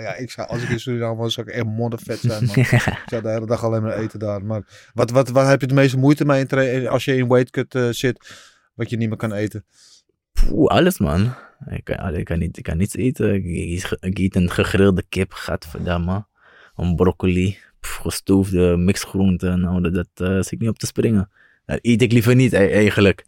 [0.00, 2.56] Oh, ja, ik zou, als ik in Suriname was, zou ik echt moddervet zijn, man.
[2.64, 4.44] ik zou de hele dag alleen maar eten daar.
[4.44, 7.50] Maar wat, wat, wat heb je de meeste moeite mee in als je in weight
[7.50, 8.30] cut eh, zit,
[8.74, 9.64] wat je niet meer kan eten?
[10.50, 11.34] Oeh, alles man.
[11.66, 13.34] Ik kan, ik kan, niet, ik kan niets eten.
[13.34, 16.26] Ik, ik, ik eet een gegrilde kip, gadverdamme.
[16.76, 19.60] Een broccoli, pff, gestoofde mixgroenten.
[19.60, 21.30] Nou, dat, dat eh, zit ik niet op te springen.
[21.66, 23.24] Dat eet ik liever niet e- eigenlijk.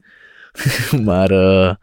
[1.05, 1.75] maar eh,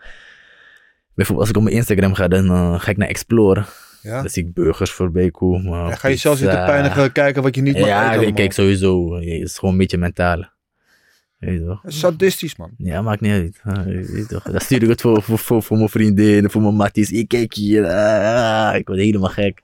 [1.14, 3.66] bijvoorbeeld als ik op mijn Instagram ga, dan eh, ga ik naar Explore.
[4.02, 4.22] Ja?
[4.22, 5.72] Dan zie ik burgers voorbij komen.
[5.88, 8.54] Ja, ga je zelf zitten pijnigen kijken wat je niet mag Ja, eten ik kijk
[8.54, 9.16] sowieso.
[9.16, 10.46] Het is gewoon een beetje mentaal.
[11.38, 11.82] Weet je toch?
[11.88, 12.72] Sadistisch, man.
[12.78, 13.60] Ja, maakt niet uit.
[13.64, 14.44] Ah, weet toch.
[14.44, 17.12] Dan stuur ik het voor, voor, voor, voor mijn vriendin, voor mijn matties.
[17.12, 17.86] Ik kijk hier.
[17.86, 19.62] Ah, ik word helemaal gek.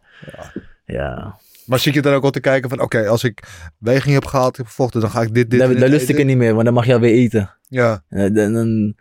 [0.85, 1.37] Ja.
[1.65, 3.43] Maar zit je daar ook al te kijken van, oké, als ik
[3.77, 6.17] weging heb gehaald, heb gevochten, dan ga ik dit, dit Dan, dit dan lust ik
[6.17, 7.49] het niet meer, want dan mag je alweer eten.
[7.69, 8.95] Ja, Eh, Dan, dan-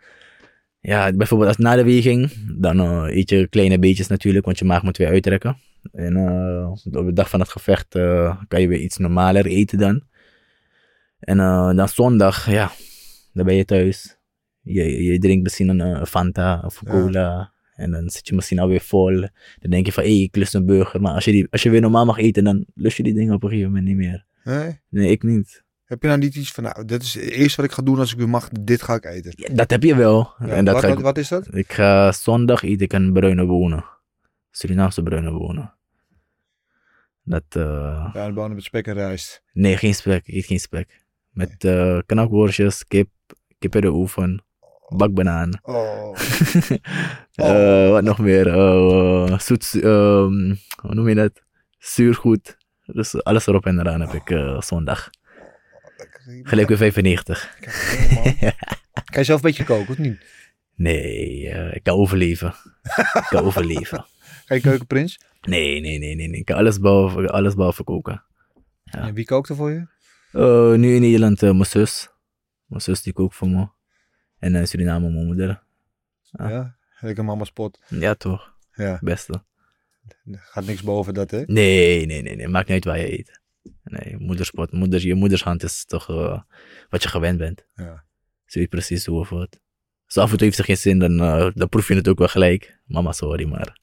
[0.85, 4.65] ja, bijvoorbeeld als na de weging, dan eh, eet je kleine beetjes natuurlijk, want je
[4.65, 5.57] maag moet weer uittrekken.
[5.91, 9.77] En eh, op de dag van het gevecht eh, kan je weer iets normaler eten
[9.77, 10.01] dan.
[11.19, 11.37] En
[11.75, 12.71] dan zondag, ja,
[13.33, 14.17] dan ben je thuis.
[14.61, 17.53] Je, je drinkt misschien een Fanta of cola.
[17.75, 19.19] En dan zit je misschien alweer vol.
[19.59, 21.01] Dan denk je van, hé, hey, ik lust een burger.
[21.01, 23.33] Maar als je, die, als je weer normaal mag eten, dan lust je die dingen
[23.33, 24.25] op een gegeven moment niet meer.
[24.43, 24.79] nee?
[24.89, 25.64] Nee, ik niet.
[25.85, 27.99] Heb je nou niet iets van, nou, dit is het eerste wat ik ga doen
[27.99, 29.33] als ik weer mag, dit ga ik eten.
[29.35, 30.33] Ja, dat heb je wel.
[30.39, 31.55] Ja, en dat wat, ik, wat, is dat?
[31.55, 33.85] Ik ga zondag eet ik een bruine bonen.
[34.51, 35.73] Surinaamse bruine bonen.
[37.23, 39.43] Dat, Ja, de bonen met spek en rijst.
[39.53, 40.27] nee, geen spek.
[40.27, 41.03] Ik eet geen spek.
[41.29, 43.09] Met eh knakworstjes, kip,
[43.59, 44.43] kip in de oven,
[44.89, 45.59] bakbanaan.
[45.61, 46.15] Oh,
[47.35, 48.45] Eh, wat nog meer?
[49.41, 51.43] Zoet, ehm, hoe noem je dat?
[51.77, 52.57] Zuurgoed.
[52.85, 55.09] Dus alles erop en eraan heb ik zondag.
[56.25, 57.57] Gelijk weer 95.
[59.05, 60.25] Kan je zelf een beetje koken, of niet?
[60.75, 62.53] Nee, eh, ik kan overleven.
[63.13, 64.05] ik kan overleven.
[64.45, 65.19] Ga je keukenprins?
[65.41, 66.27] Nee, nee, nee, nee.
[66.27, 66.39] nee.
[66.39, 68.23] Ik kan alles behalve, alles behalve koken.
[68.83, 69.07] Ja.
[69.07, 69.87] En wie kookt er voor je?
[70.31, 72.09] Eh, nu in Nederland eh, mijn zus.
[72.65, 73.67] Mijn zus die kookt voor me.
[74.39, 75.63] En in Suriname mijn moeder.
[76.21, 76.49] Ja.
[76.49, 77.79] Ja, lekker mama spot.
[77.87, 78.53] Ja, toch.
[78.73, 79.43] Ja, Beste.
[80.31, 81.43] gaat niks boven dat, hè?
[81.45, 82.47] Nee, nee, nee, nee.
[82.47, 83.41] Maakt niet uit waar je eet.
[83.85, 84.71] Nee, moederspot.
[84.71, 86.41] Moeders, je moeders hand is toch eh,
[86.89, 87.65] wat je gewend bent.
[87.75, 88.03] Ja.
[88.45, 89.59] Ze weet precies hoe of wat.
[90.05, 92.17] Dus af en toe heeft ze geen zin, dan, eh, dan proef je het ook
[92.17, 92.79] wel gelijk.
[92.85, 93.79] Mama, sorry, maar...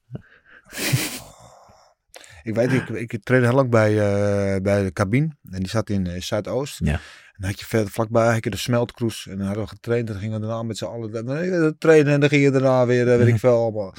[2.42, 5.36] Ik weet, ik, ik trainde heel lang bij, eh, bij de cabine.
[5.50, 6.78] En die zat in Zuidoost.
[6.78, 6.92] Ja.
[6.92, 7.00] En
[7.38, 9.26] dan had je verder vlakbij had je de smeltkroes.
[9.26, 10.06] En dan hadden we getraind.
[10.06, 12.12] En dan gingen we daarna met z'n allen trainen.
[12.12, 13.94] En dan gingen we daarna weer, weet ik veel, allemaal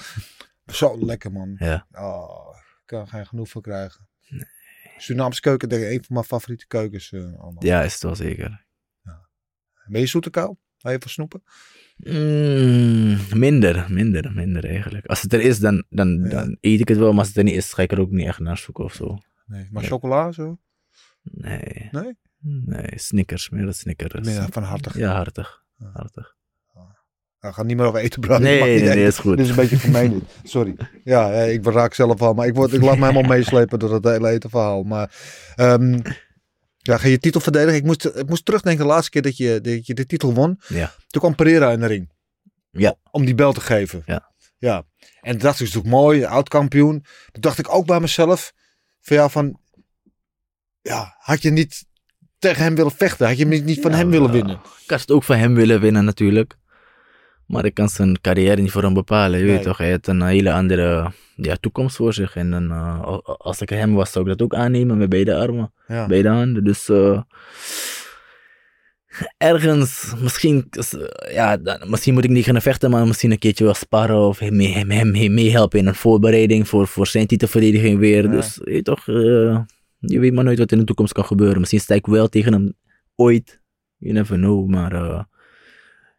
[0.65, 1.55] Zo lekker, man.
[1.57, 1.87] Ja.
[1.91, 4.07] Oh, ik kan er geen genoeg van krijgen.
[5.03, 7.11] Surinaamse keuken, denk ik, een van mijn favoriete keukens.
[7.11, 7.65] eh, allemaal.
[7.65, 8.65] ja, is het wel zeker.
[9.87, 10.55] Ben je zoete kou?
[10.77, 11.43] Hou je van snoepen?
[11.97, 15.05] Mm, minder, minder, minder eigenlijk.
[15.05, 16.29] Als het er is, dan, dan, Ja.
[16.29, 17.09] dan eet ik het wel.
[17.09, 18.93] Maar als het er niet is, ga ik er ook niet echt naar zoeken of
[18.93, 19.17] zo.
[19.45, 19.67] Nee.
[19.71, 20.59] Maar chocola zo?
[21.21, 21.87] Nee.
[21.91, 22.17] Nee?
[22.39, 24.27] Nee, Snickers, meer dan Snickers.
[24.27, 24.97] Meer van hartig.
[24.97, 25.63] Ja, hartig.
[25.77, 25.89] Ja.
[25.93, 26.35] hartig.
[27.43, 28.43] We gaan niet meer over eten praten.
[28.43, 29.38] Nee, Mag niet nee, nee, is goed.
[29.38, 30.12] Dit is een beetje gemeen.
[30.13, 30.23] dit.
[30.51, 30.75] Sorry.
[31.03, 34.03] Ja, ik raak zelf al, maar ik, word, ik laat me helemaal meeslepen door het
[34.03, 34.84] hele etenverhaal.
[34.84, 35.15] Maar
[35.56, 35.99] ehm,
[36.77, 37.75] ja, ga je titel verdedigen?
[37.75, 40.60] Ik moest, ik moest terugdenken de laatste keer dat je, dat je de titel won.
[40.67, 40.91] Ja.
[41.08, 42.12] Toen kwam Pereira in de ring.
[42.71, 42.95] Ja.
[43.12, 44.03] Om die bel te geven.
[44.06, 44.32] Ja.
[44.58, 44.84] Ja.
[45.21, 47.06] En dat dacht ik, is natuurlijk mooi, oud-kampioen.
[47.32, 48.53] Toen dacht ik ook bij mezelf,
[49.01, 49.60] van ja, van...
[50.82, 51.86] Ja, had je niet
[52.39, 53.27] tegen hem willen vechten?
[53.27, 54.36] Had je niet van Ja, hem willen wel.
[54.36, 54.56] winnen?
[54.84, 56.56] Ik had het ook van hem willen winnen natuurlijk.
[57.47, 59.39] Maar ik kan zijn carrière niet voor hem bepalen.
[59.39, 59.53] Je Nee.
[59.56, 62.36] weet toch, hij heeft een hele andere ja, toekomst voor zich.
[62.36, 65.36] En dan, eh, al- als ik hem was, zou ik dat ook aannemen met beide
[65.36, 66.08] armen, Ja.
[66.08, 66.63] beide handen.
[66.63, 67.21] Dus eh,
[69.38, 70.67] ergens, misschien,
[71.32, 74.39] ja, dan- misschien moet ik niet gaan vechten, maar misschien een keertje wel sparren of
[74.39, 78.23] hem, hem, hem, hem meehelpen in een voorbereiding voor, voor zijn titelverdediging weer.
[78.23, 78.29] Ja.
[78.29, 79.60] Dus je weet toch, eh,
[79.99, 81.60] je weet maar nooit wat in de toekomst kan gebeuren.
[81.60, 82.73] Misschien sta ik wel tegen hem
[83.15, 83.62] ooit.
[83.97, 85.27] You never know, maar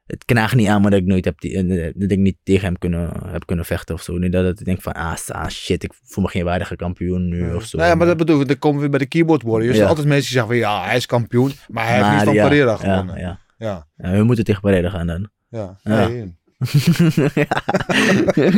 [0.07, 2.65] het knaagt niet aan, maar dat ik nooit heb, die- eh, dat ik niet tegen
[2.65, 4.19] hem kunnen, heb kunnen vechten of zo.
[4.19, 5.17] Niet dat ik denk van, ah,
[5.49, 7.77] shit, ik voel me geen waardige kampioen nu of zo.
[7.77, 8.47] Nou ja, maar dat bedoel ik.
[8.49, 9.65] Dan komen we bij de keyboard warriors.
[9.67, 9.77] Er Ja.
[9.77, 11.53] zijn altijd mensen die zeggen van ja, hij is kampioen.
[11.69, 13.17] Maar hij heeft niet van Pereira gewonnen.
[13.19, 13.43] Ja, ja.
[13.59, 15.29] Ja, ja, we moeten tegen Pereira gaan dan.
[15.49, 15.77] ja.
[15.83, 16.09] Ja.
[16.09, 16.35] Nee.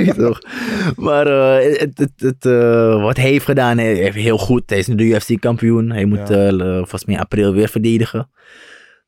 [0.07, 0.39] ja, toch.
[0.97, 4.71] Maar eh, het, het, het, eh, wat hij heeft gedaan, hij heeft heel goed.
[4.71, 5.91] Hij is nu de UFC-kampioen.
[5.91, 8.31] Hij moet eh, volgens mij in april weer verdedigen.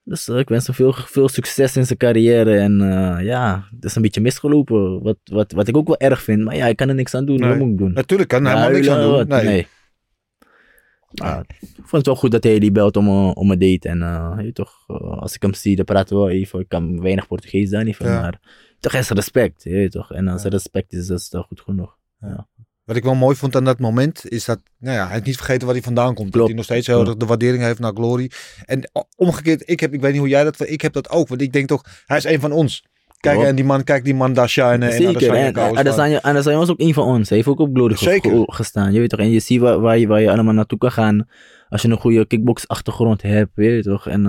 [0.09, 2.59] Dus eh, ik wens hem veel, veel succes in zijn carrière.
[2.59, 5.03] En eh, ja, het is een beetje misgelopen.
[5.03, 6.45] Wat, wat, wat ik ook wel erg vind.
[6.45, 7.39] Maar ja, ik kan er niks aan doen.
[7.41, 7.49] Nee.
[7.49, 7.93] Wat moet ik doen?
[7.93, 9.29] Natuurlijk kan hij helemaal Ja, niks aan doen.
[9.29, 9.45] Nee.
[9.45, 9.67] Nee.
[11.11, 13.85] Ja, ik vond het wel goed dat hij die belt om, eh, om me deed.
[13.85, 14.85] En je weet toch,
[15.21, 16.61] als ik hem zie, dan praten we wel even.
[16.61, 18.07] Ik kan weinig Portugees daar niet van.
[18.07, 18.21] Ja.
[18.21, 18.41] Maar
[18.81, 19.63] toch is respect.
[19.63, 20.13] Je toch.
[20.13, 20.49] En als Ja.
[20.49, 21.97] respect is, dat is toch goed genoeg.
[22.89, 25.37] Wat ik wel mooi vond aan dat moment is dat nou ja, hij heeft niet
[25.37, 26.19] vergeten waar hij vandaan komt.
[26.19, 26.47] Dat Klopt.
[26.47, 28.31] hij nog steeds heel erg de waardering heeft naar Glory.
[28.65, 31.29] En omgekeerd, ik, heb, ik weet niet hoe jij dat ik heb dat ook.
[31.29, 32.85] Want ik denk toch, hij is een van ons.
[33.21, 33.49] Kijk, Klopt.
[33.51, 34.83] en die man, kijk die man daar shinen.
[34.83, 35.55] En Zeker.
[35.77, 37.29] Adesanya En Adesanya, was ook een van ons.
[37.29, 38.31] Hij heeft ook op Glory Zeker.
[38.31, 38.93] ge- gestaan.
[38.93, 39.19] Je weet toch.
[39.21, 41.29] En je ziet waar, waar, je, waar je allemaal naartoe kan gaan.
[41.69, 43.51] Als je een goede kickbox achtergrond hebt.
[43.55, 44.09] Weet je toch.
[44.09, 44.23] En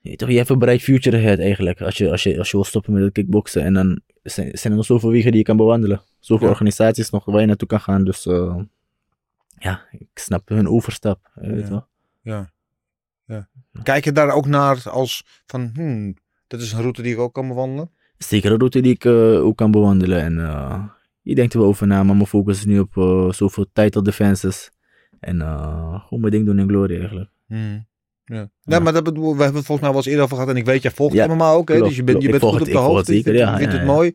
[0.00, 1.80] je, weet toch, je hebt een bright future ahead eigenlijk.
[1.80, 3.62] Als je, als, je, als je wil stoppen met het kickboksen.
[3.62, 6.00] En dan zijn, zijn er nog zoveel wegen die je kan bewandelen.
[6.26, 6.52] Zoveel Ja.
[6.52, 8.04] organisaties nog waar je naartoe kan gaan.
[8.04, 8.56] Dus eh,
[9.58, 11.30] ja, ik snap hun overstap.
[11.40, 11.86] Je weet Ja.
[12.22, 12.50] Ja.
[13.26, 13.48] ja.
[13.82, 16.14] Kijk je daar ook naar als van, hmm,
[16.46, 17.90] dat is een route die ik ook kan bewandelen?
[18.18, 20.20] Zeker een route die ik eh, ook kan bewandelen.
[20.22, 20.84] En eh,
[21.22, 24.02] je denkt er wel over na, maar mijn focus is nu op eh, zoveel title
[24.02, 24.70] defenses.
[25.20, 27.30] En eh, gewoon mijn ding doen in glory eigenlijk.
[27.46, 27.86] Hmm.
[28.24, 28.50] Ja.
[28.64, 30.50] Nee, maar dat bedoel, we hebben het volgens mij wel eens eerder over gehad.
[30.50, 31.78] En ik weet, jij volgt Ja, MMA ook, hè?
[31.82, 33.12] dus je bent, je bent goed op de hoogte.
[33.12, 34.12] zeker, je ja, vindt ja, het mooi.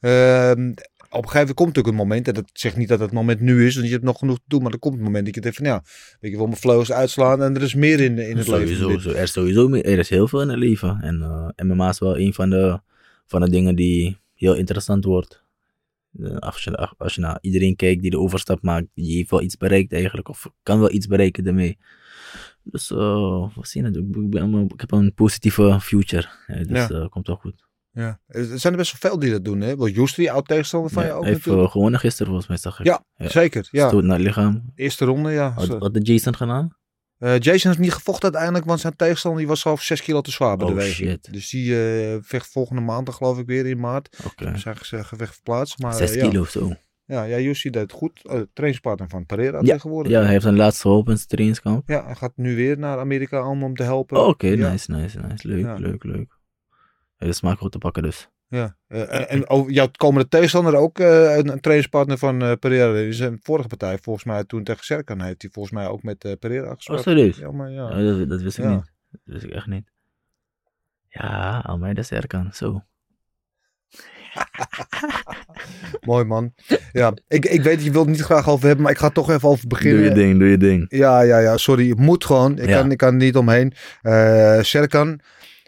[0.00, 0.72] Ehm,
[1.16, 3.40] op een gegeven moment komt natuurlijk een moment, en dat zegt niet dat het moment
[3.40, 5.34] nu is, want je hebt nog genoeg te doen, maar er komt een moment dat
[5.34, 5.82] je denkt van, ja,
[6.20, 9.02] weet je wel, mijn flows uitslaan en er is meer in, in het sowieso, leven.
[9.02, 10.98] zo, er is sowieso meer- er is heel veel in het leven.
[11.00, 12.80] En eh, MMA is wel een van de,
[13.26, 15.42] van de dingen die heel interessant wordt.
[16.18, 19.42] Eh, Als je, als je naar iedereen kijkt die de overstap maakt, die heeft wel
[19.42, 20.28] iets bereikt eigenlijk.
[20.28, 21.78] Of kan wel iets bereiken daarmee.
[22.62, 23.96] Dus eh, we zien het.
[23.96, 26.28] Ik, ben- ik, heb een positieve future.
[26.68, 27.06] Dus Ja.
[27.08, 27.64] komt wel goed.
[27.94, 28.20] Ja.
[28.26, 29.76] Er zijn er best wel veel die dat doen, hè?
[29.76, 31.70] Wel, Justri, oud tegenstander van Ja, je ook heeft natuurlijk.
[31.70, 32.86] gewonnen gisteren volgens mij, zag ik.
[32.86, 33.28] Ja, ja.
[33.28, 33.88] Zeker, ja.
[33.88, 34.72] Stoot naar het lichaam.
[34.74, 35.54] Eerste ronde, ja.
[35.54, 36.76] Wat, had Jason gedaan?
[37.18, 40.30] Eh, Jason heeft niet gevochten uiteindelijk, want zijn tegenstander die was zelf 6 kilo te
[40.30, 41.08] zwaar bij de Oh, weging.
[41.10, 41.32] shit.
[41.32, 44.16] Dus die eh, vecht volgende maand, geloof ik, weer in maart.
[44.26, 44.58] Oké.
[44.58, 45.78] Zijn ge- gevecht verplaatst.
[45.78, 46.28] Maar, Zes eh, ja.
[46.28, 46.72] kilo of zo.
[47.06, 48.20] Ja, ja Jussi deed het goed.
[48.24, 50.12] Uh, trainingspartner van Pereira Ja, tegenwoordig.
[50.12, 51.88] Ja, hij heeft een laatste in zijn trainingskamp.
[51.88, 54.16] Ja, hij gaat nu weer naar Amerika om hem te helpen.
[54.20, 54.70] Oh, Oké, ja.
[54.70, 55.48] nice, nice, nice.
[55.48, 55.74] Leuk, Ja.
[55.74, 56.33] leuk, leuk.
[57.16, 58.28] De smaak goed te pakken dus.
[58.48, 58.76] Ja.
[58.86, 62.98] Eh, en, en over jouw komende tegenstander ook eh, een, een trainingspartner van eh, Pereira.
[62.98, 66.36] In zijn vorige partij, volgens mij toen tegen Serkan, heeft hij volgens mij ook met
[66.38, 67.02] Pereira Oh, gesproken.
[67.04, 67.36] serieus?
[67.36, 67.84] Ja, maar ja.
[67.84, 68.70] Oh, dat, dat wist ik Ja.
[68.70, 68.92] niet.
[69.10, 69.90] Dat wist ik echt niet.
[71.08, 72.82] Ja, Almeida Serkan, zo.
[76.00, 76.54] Mooi man.
[76.92, 79.10] Ja, ik, ik weet dat je wilt het niet graag over hebben, maar ik ga
[79.10, 80.00] toch even over beginnen.
[80.00, 80.86] Doe je ding, doe je ding.
[80.88, 81.88] Ja, ja, ja, sorry.
[81.88, 82.58] Het moet gewoon.
[82.58, 82.80] Ik, Ja.
[82.80, 83.72] kan, ik kan er niet omheen.
[84.02, 85.20] Eh Serkan.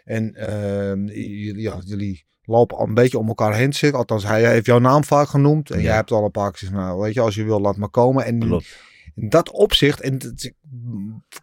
[0.07, 3.73] En ehm, jullie, ja, jullie lopen al een beetje om elkaar heen.
[3.73, 3.91] Zeg.
[3.91, 5.69] Althans, hij heeft jouw naam vaak genoemd.
[5.71, 5.83] En Ja.
[5.83, 7.89] jij hebt al een paar keer gezegd, nou, weet je, als je wil, laat maar
[7.89, 8.25] komen.
[8.25, 8.77] En in, Klopt.
[9.15, 10.51] in dat opzicht, en dat-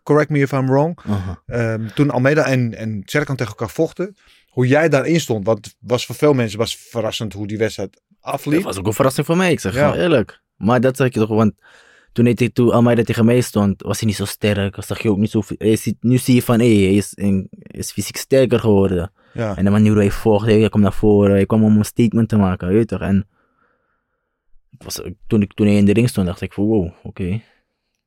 [0.02, 0.98] correct me if I'm wrong.
[1.46, 4.16] Ehm, toen Almeida en, en Serkan tegen elkaar vochten.
[4.48, 5.44] Hoe jij daarin stond.
[5.46, 8.62] Want was voor veel mensen was verrassend hoe die wedstrijd Dat afliep.
[8.62, 9.86] was ook een verrassing voor mij, ik zeg Ja.
[9.88, 10.42] gewoon eerlijk.
[10.56, 11.52] Maar dat zeg ik toch, want
[12.14, 14.76] toen, hij, toen Almeida tegen mij stond, was hij niet zo sterk.
[14.84, 15.42] Zag je ook niet zo...
[15.58, 19.12] Hij nu zie je van, hé, hij is, in- is fysiek sterker geworden.
[19.32, 19.56] Ja.
[19.56, 22.28] En de manier hoe hij vocht, hij kwam naar voren, hij kwam om een statement
[22.28, 23.00] te maken, weet je toch.
[23.00, 23.26] En
[24.70, 27.40] ik was, toen, ik, toen hij in de ring stond, dacht ik van, wow, oké.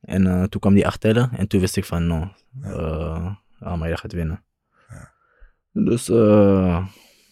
[0.00, 4.12] En eh, toen kwam hij achteren en toen wist ik van, no, eh Almeida gaat
[4.12, 4.42] winnen.
[5.72, 6.86] Dus, eh,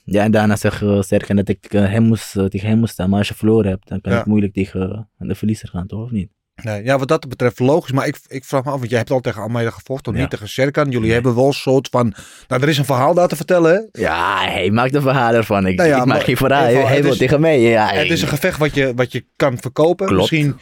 [0.04, 3.08] ja, en daarna zeg uh, Serkan dat ik hem moest, tegen hem moest staan.
[3.10, 4.20] Maar als je verloren hebt, dan kan Ja.
[4.20, 6.02] ik moeilijk tegen de verliezer gaan, toch?
[6.02, 6.30] Of niet?
[6.62, 7.92] Nee, ja, wat dat betreft logisch.
[7.92, 10.20] Maar ik, ik vraag me af, want jij hebt al tegen Almeida gevochten, Ja.
[10.20, 10.84] niet tegen Serkan.
[10.84, 11.12] Jullie Nee.
[11.12, 12.14] hebben wel een soort van...
[12.48, 14.00] Nou, er is een verhaal daar te vertellen, hè?
[14.02, 15.66] Ja, hij maakt een verhaal ervan.
[15.66, 16.86] Ik, Nou ja, ik maak geen verhaal.
[16.86, 17.60] Hij, wil tegen mij.
[17.60, 20.06] Ja, Het is een gevecht wat je, wat je kan verkopen.
[20.06, 20.20] Klopt.
[20.20, 20.56] Misschien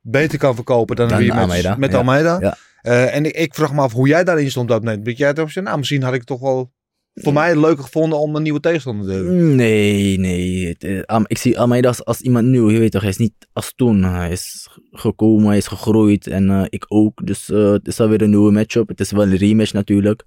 [0.00, 1.96] beter kan verkopen dan, Dan wie met Almeida, met ja.
[1.96, 2.38] Almeida.
[2.40, 2.56] Ja.
[2.82, 5.04] Eh, en ik, ik vraag me af hoe jij daarin stond op dat moment.
[5.04, 6.72] Dat jij toch zei, nou, misschien had ik toch wel
[7.14, 9.54] voor mij het leuker gevonden om een nieuwe tegenstander te hebben.
[9.54, 10.76] Nee, nee.
[10.78, 12.70] Eh, ik zie Almeida als, als iemand nieuw.
[12.70, 14.02] Je weet toch, hij is niet als toen.
[14.04, 16.26] Hij is gekomen, hij is gegroeid.
[16.26, 17.26] En eh, ik ook.
[17.26, 18.88] Dus eh, het is alweer een nieuwe matchup.
[18.88, 20.24] Het is wel een rematch natuurlijk.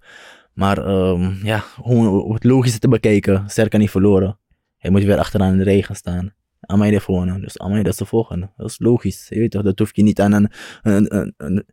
[0.54, 3.44] Maar ehm, ja, om het logische te bekijken.
[3.48, 4.40] Serkan niet verloren.
[4.78, 6.34] Hij moet weer achteraan in de regen staan.
[6.60, 7.42] Almeida heeft gewonnen.
[7.42, 8.50] Dus Almeida is de volgende.
[8.58, 9.26] Dat is logisch.
[9.30, 10.50] Je weet toch, dat hoef je niet aan een...
[10.82, 11.66] een, een, een-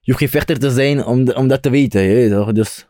[0.00, 2.02] je hoeft geen vechter te zijn om, de- om dat te weten.
[2.02, 2.86] Je weet toch, dus...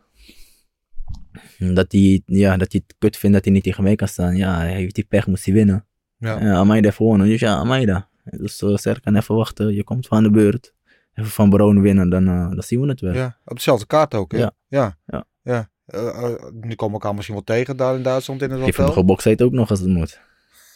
[1.59, 4.37] Dat hij, ja, dat hij het kut vindt dat hij niet tegen mij kan staan.
[4.37, 5.87] Ja, hij heeft die pech, moest hij winnen.
[6.19, 6.39] Ja.
[6.83, 7.27] Heeft gewonnen.
[7.27, 8.09] Dus ja, Almeida.
[8.31, 9.75] Dus uh, Serkan even wachten.
[9.75, 10.75] Je komt van de beurt.
[11.15, 13.15] Even van Brown winnen, dan, eh, dan zien we het wel.
[13.15, 14.33] Ja, op dezelfde kaart ook.
[14.33, 14.39] Hè?
[14.39, 14.53] Ja.
[14.69, 14.99] ja.
[15.07, 15.25] Ja.
[15.43, 15.71] ja.
[15.87, 18.85] Eh, eh, nu komen elkaar misschien wel tegen daar in Duitsland in het hotel.
[18.85, 20.21] nog gebokseid ook nog als het moet.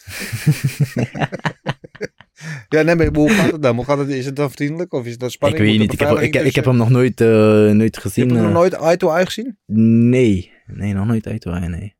[2.68, 3.76] Ja, nee, maar hoe gaat het dan?
[3.76, 5.62] Hoe gaat het, is het dan vriendelijk of is het dan Ik spanning?
[5.62, 5.92] weet Moet niet.
[5.92, 7.26] Ik heb, ik, heb- ik heb hem nog nooit, eh,
[7.70, 8.24] nooit Je gezien.
[8.28, 8.70] hebt hem nog eh.
[8.70, 9.58] nooit eye to eye gezien?
[10.08, 10.52] Nee.
[10.66, 11.94] Nee, nog nooit uit nee.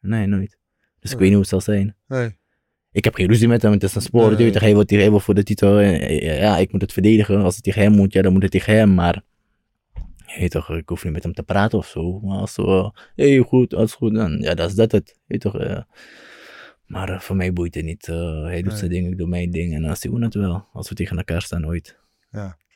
[0.00, 0.58] Nee, nooit.
[1.00, 1.96] Dus ik weet niet hoe het zal zijn.
[2.06, 2.36] Nee.
[2.92, 4.28] Ik heb geen ruzie met hem, het is een sport.
[4.28, 4.36] Nee.
[4.38, 5.78] je weet toch, Hij wil, hij voor de titel.
[5.78, 7.42] eh, Ja, ik moet het verdedigen.
[7.42, 8.94] Als het tegen hem moet, ja, dan moet het tegen hem.
[8.94, 9.22] Maar
[10.38, 12.20] je toch, ik hoef niet met hem te praten of zo.
[12.20, 15.18] Maar als we, hey, goed, alles goed, dan ja, dat is dat het.
[15.26, 15.80] Je toch, eh.
[16.86, 18.08] maar eh, voor mij boeit het niet.
[18.08, 19.74] eh, hij doet zijn ding, ik doe mijn ding.
[19.74, 20.66] En dan zien we het wel.
[20.72, 21.98] Als we tegen elkaar staan ooit.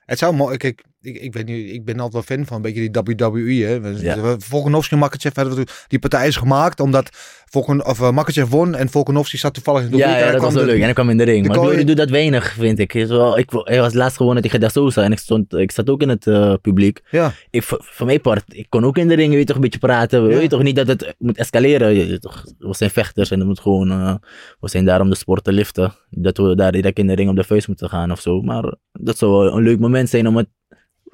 [0.04, 2.62] Het zou mooi, kijk, ik, ik, weet niet, ik ben altijd wel fan van een
[2.62, 3.64] beetje die WWE.
[3.64, 3.74] Hè.
[4.00, 4.36] Ja.
[4.38, 7.10] Volkanovski en Makachev die partij is gemaakt omdat
[7.50, 10.54] Volkan, of, uh, Makachev won en Volkanovski zat toevallig in de Ja, ja, dat was
[10.54, 10.78] wel de- leuk.
[10.78, 11.52] En hij kwam in de ring.
[11.52, 12.92] de Maar doet dat weinig, vind ik.
[13.08, 16.02] Zo, ik hij was laatst gewonnen tegen Da Sosa en ik, stond, ik zat ook
[16.02, 17.00] in het eh, publiek.
[17.10, 19.78] Ja, Ik, voor, mijn part, ik kon ook in de ring, weet toch, een beetje
[19.78, 20.22] praten.
[20.22, 20.28] Ja.
[20.28, 21.94] Weet je toch niet dat het moet escaleren.
[21.94, 24.14] Je, toch, we zijn vechters en het moet gewoon, eh,
[24.60, 25.92] we zijn daar om de sport te liften.
[26.10, 28.40] Dat we daar direct in de ring op de vuist moeten gaan of zo.
[28.42, 30.48] Maar dat zou wel een leuk moment zijn om het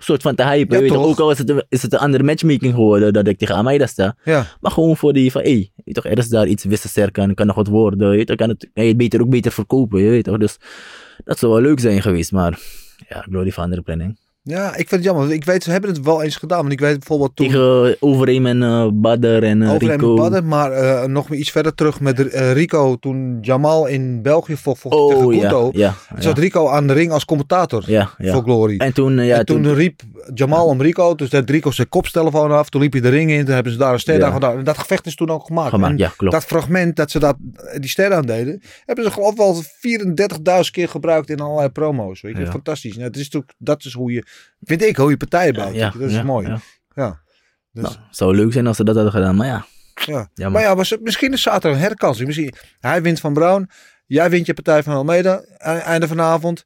[0.05, 0.69] soort van te hypen.
[0.69, 1.11] Ja, je weet toch, toch?
[1.11, 3.87] ook al is het, een, is het een andere matchmaking geworden dat ik tegen Almeida
[3.87, 4.17] sta.
[4.25, 4.47] ja.
[4.61, 7.35] Maar gewoon voor die van, hé, hey, je toch, er is daar iets wisselsterk kan
[7.37, 8.11] nog wat worden.
[8.11, 10.39] Je weet toch, kan, het, kan je het beter ook beter verkopen, je weet toch.
[10.39, 10.57] Dus
[11.25, 12.61] dat zou wel leuk zijn geweest, maar
[13.09, 14.19] ja, Glory van andere planning.
[14.45, 15.33] Ja, ik vind het jammer.
[15.33, 16.61] Ik weet, ze hebben het wel eens gedaan.
[16.61, 20.11] Want ik weet bijvoorbeeld toen Tegen Overeem en eh Badder en eh, over Rico.
[20.11, 22.97] en Badden, maar eh, nog iets verder terug met eh, Rico.
[22.97, 25.71] Toen Jamal in België vocht, vocht Oh tegen ja, Guto.
[25.73, 28.77] ja, Zat ja, Rico aan de ring als commentator ja, voor Glory.
[28.79, 30.01] En toen, eh, ja, en toen, toen, riep
[30.35, 32.69] Jamal om Rico, dus dat Rico zijn kopstelefoon af.
[32.69, 34.59] Toen liep hij de ring in, toen hebben ze daar een ster aan gedaan.
[34.59, 35.73] En dat gevecht is toen ook gemaakt.
[35.73, 36.33] En klopt.
[36.33, 37.37] dat fragment dat ze dat,
[37.81, 39.63] die ster aan deden, hebben ze geloof ik wel
[40.65, 42.21] 34.000 keer gebruikt in allerlei promo's.
[42.21, 42.47] Weet je?
[42.47, 42.95] Fantastisch.
[42.95, 44.25] Nou, het is natuurlijk, dat is hoe je,
[44.61, 45.75] vind ik, hoe je partijen bouwt.
[45.75, 45.91] ja.
[45.99, 46.49] Dat is mooi.
[46.95, 47.21] ja.
[47.73, 49.67] Dus, Nou, zou leuk zijn als ze dat hadden gedaan, maar ja.
[49.95, 50.31] ja.
[50.35, 50.61] jammer.
[50.61, 52.27] Maar ja, was, misschien is zaterdag een herkansing.
[52.27, 53.71] Misschien, hij wint van Brown,
[54.07, 56.65] jij wint je partij van Almeida, einde vanavond.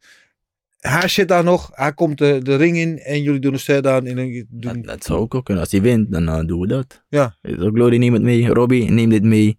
[0.76, 3.88] Hij zit daar nog, hij komt de, de ring in en jullie doen een ster
[3.88, 4.06] aan.
[4.06, 5.62] In een, doen, Dat, dat zou ook wel kunnen.
[5.62, 7.04] Als hij wint, dan eh, doen we dat.
[7.08, 7.36] Ja.
[7.42, 9.58] Je toch, Glory neemt het mee, Robbie neemt dit mee.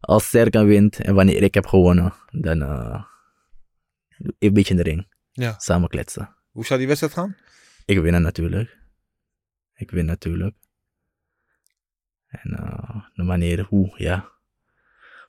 [0.00, 3.02] Als Serkan wint en wanneer ik heb gewonnen, dan eh,
[4.38, 5.06] een beetje in de ring.
[5.32, 5.54] Ja.
[5.58, 6.35] Samen kletsen.
[6.56, 7.36] Hoe zou die wedstrijd gaan?
[7.84, 8.76] Ik win natuurlijk.
[9.74, 10.54] Ik win natuurlijk.
[12.26, 14.28] En eh, de manier hoe, ja.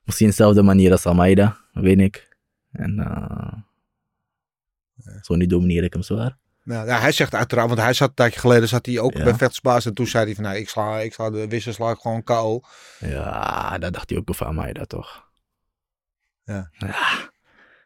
[0.04, 2.36] Misschien dezelfde manier als Almeida, win ik.
[2.72, 3.52] En uh,
[5.22, 6.38] zo niet domineer ik hem zwaar.
[6.62, 9.24] Nou, ja, hij zegt uiteraard, want hij zat een tijdje geleden zat hij ook Ja.
[9.24, 11.90] bij vechtersbaas en toen zei hij van, nou, ik sla, ik sla de wissel sla
[11.90, 12.60] ik gewoon KO.
[12.98, 15.30] Ja, dat dacht hij ook over Almeida toch.
[16.44, 16.70] Ja.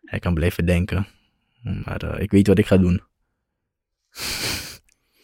[0.03, 1.07] Hij kan blijven denken.
[1.85, 3.11] Maar eh, ik weet wat ik ga doen.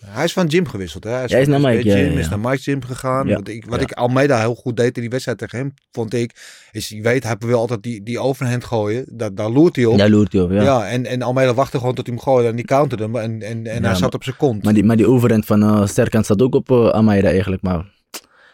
[0.07, 1.05] Hij is van gym gewisseld.
[1.05, 1.11] Hè?
[1.11, 3.29] Hij is, naar Mike, ja, ja, is naar Mike Gym gegaan.
[3.29, 3.85] Wat, ik, wat Ja.
[3.85, 7.23] ik Almeida heel goed deed in die wedstrijd tegen hem, vond ik, is je weet,
[7.25, 9.05] hij wil altijd die, die overhand gooien.
[9.11, 9.99] Dat, daar loert hij op.
[9.99, 10.63] Daar loert hij op, ja.
[10.63, 13.43] Ja, en, en Almeida wachtte gewoon tot hij hem gooide en die counterde hem en,
[13.43, 14.65] en, en hij maar- zat op zijn kont.
[14.65, 17.63] Maar die, maar die overhand van Serkan staat ook op eh Almeida eigenlijk.
[17.63, 17.93] Maar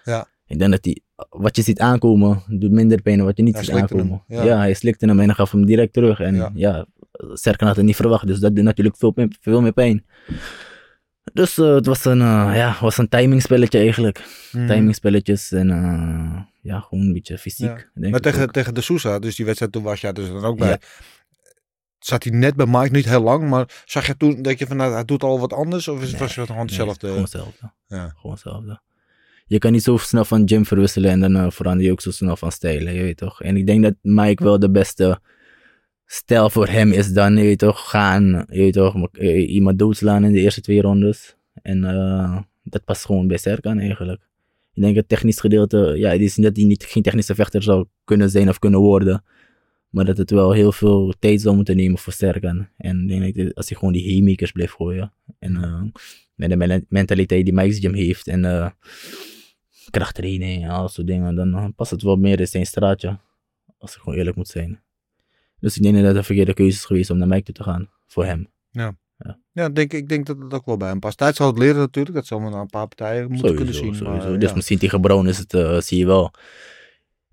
[0.05, 0.26] Ja.
[0.47, 3.55] ik denk dat hij wat je ziet aankomen, doet minder pijn dan wat je niet
[3.55, 4.22] Hij ziet aankomen.
[4.26, 4.57] hem, ja.
[4.59, 6.20] hij slikte hem en gaf hem direct terug.
[6.20, 6.87] En Ja.
[7.33, 10.05] Serkan had het niet verwacht, dus dat doet natuurlijk veel, meer- veel meer pijn.
[11.33, 14.25] Dus eh, het was een, eh, ja, was een timingspelletje eigenlijk.
[14.53, 14.67] Mhm.
[14.67, 17.67] Timingspelletjes en eh, ja, gewoon een beetje fysiek.
[17.67, 17.85] Ja.
[17.95, 18.51] Denk Maar tegen, ook.
[18.53, 20.65] tegen de Sousa, dus die wedstrijd toen was jij dus dan ook Ja.
[20.65, 20.79] bij.
[21.99, 24.77] Zat hij net bij Mike, niet heel lang, maar zag je toen dat je van
[24.77, 25.89] nou, hij doet al wat anders?
[25.89, 27.07] Of is het, was het gewoon Nee, hetzelfde?
[27.07, 27.73] Gewoon hetzelfde.
[27.87, 28.12] Ja.
[28.17, 28.81] Gewoon hetzelfde.
[29.47, 32.37] Je kan niet zo snel van gym verwisselen en dan verander je ook zo snel
[32.37, 33.43] van stijl, je weet toch.
[33.43, 35.21] En ik denk dat Mike wel de beste
[36.15, 40.41] stijl voor hem is dan, je toch, gaan, je toch, eh, iemand doodslaan in de
[40.41, 41.37] eerste twee rondes.
[41.62, 44.23] En eh, dat past gewoon bij Serkan eigenlijk.
[44.75, 47.62] Ik denk het technisch gedeelte, ja, het is niet dat hij niet, geen technische vechter
[47.62, 49.25] zou kunnen zijn of kunnen worden.
[49.89, 52.69] Maar dat het wel heel veel tijd zou moeten nemen voor Serkan.
[52.77, 55.12] En ik denk dat als hij gewoon die haymakers blijft gooien.
[55.39, 55.83] En eh,
[56.35, 58.27] met de mentaliteit die Mike's heeft.
[58.27, 58.71] En eh
[59.91, 61.35] krachttraining en al dat soort dingen.
[61.35, 63.19] Dan past het wel meer in zijn straatje.
[63.79, 64.83] Als ik gewoon eerlijk moet zijn.
[65.65, 67.62] Dus ik denk dat het een verkeerde keuze is geweest om naar Mike toe te
[67.62, 67.89] gaan.
[68.07, 68.49] Voor hem.
[69.53, 71.19] Ja, denk, ik denk dat het ook wel bij hem past.
[71.19, 73.95] Tijd zal het leren natuurlijk, dat zal we een paar partijen moeten kunnen zien.
[73.95, 74.29] sowieso.
[74.31, 74.55] maar, dus ja.
[74.55, 76.31] misschien tegen Brown is het, eh, zie je wel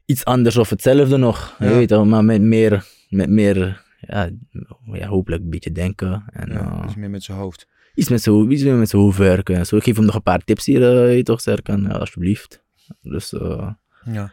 [0.06, 1.56] iets anders of hetzelfde nog.
[1.60, 1.72] Je Ja.
[1.72, 4.30] weet maar met meer, met meer ja,
[4.92, 6.24] ja, hopelijk een beetje denken.
[6.32, 7.68] En, Ja, eh, iets meer met zijn hoofd.
[7.96, 9.56] iets met zijn hoofd- iets meer met zijn hoofd werken.
[9.56, 11.90] en Zo, ik geef hem nog een paar tips hier, eh, je toch, Serkan, ja,
[11.90, 12.64] alsjeblieft.
[13.02, 13.70] Dus eh,
[14.06, 14.32] Ja,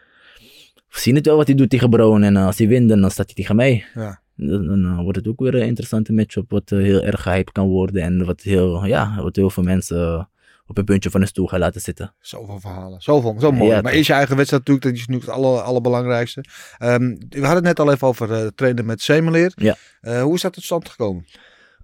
[0.90, 2.22] we zien het wel wat hij doet tegen Brown.
[2.22, 3.84] En eh, als hij wint, dan staat hij tegen mij.
[3.94, 4.20] ja.
[4.38, 7.68] Dan, eh, wordt het ook weer een interessante matchup, wat eh, heel erg gehyped kan
[7.68, 8.02] worden.
[8.02, 10.28] En wat heel, ja, wat heel veel mensen
[10.66, 12.14] op een puntje van hun stoel gaan laten zitten.
[12.20, 13.00] Zoveel verhalen.
[13.00, 13.70] Zoveel, zo mooi.
[13.70, 16.44] Ja, maar is je eigen wedstrijd natuurlijk, dat is nu het aller, allerbelangrijkste.
[16.78, 19.52] Ehm, we hadden het net al even over eh, trainen met Semeleer.
[19.54, 19.76] Ja.
[20.22, 21.24] Hoe is dat tot stand gekomen?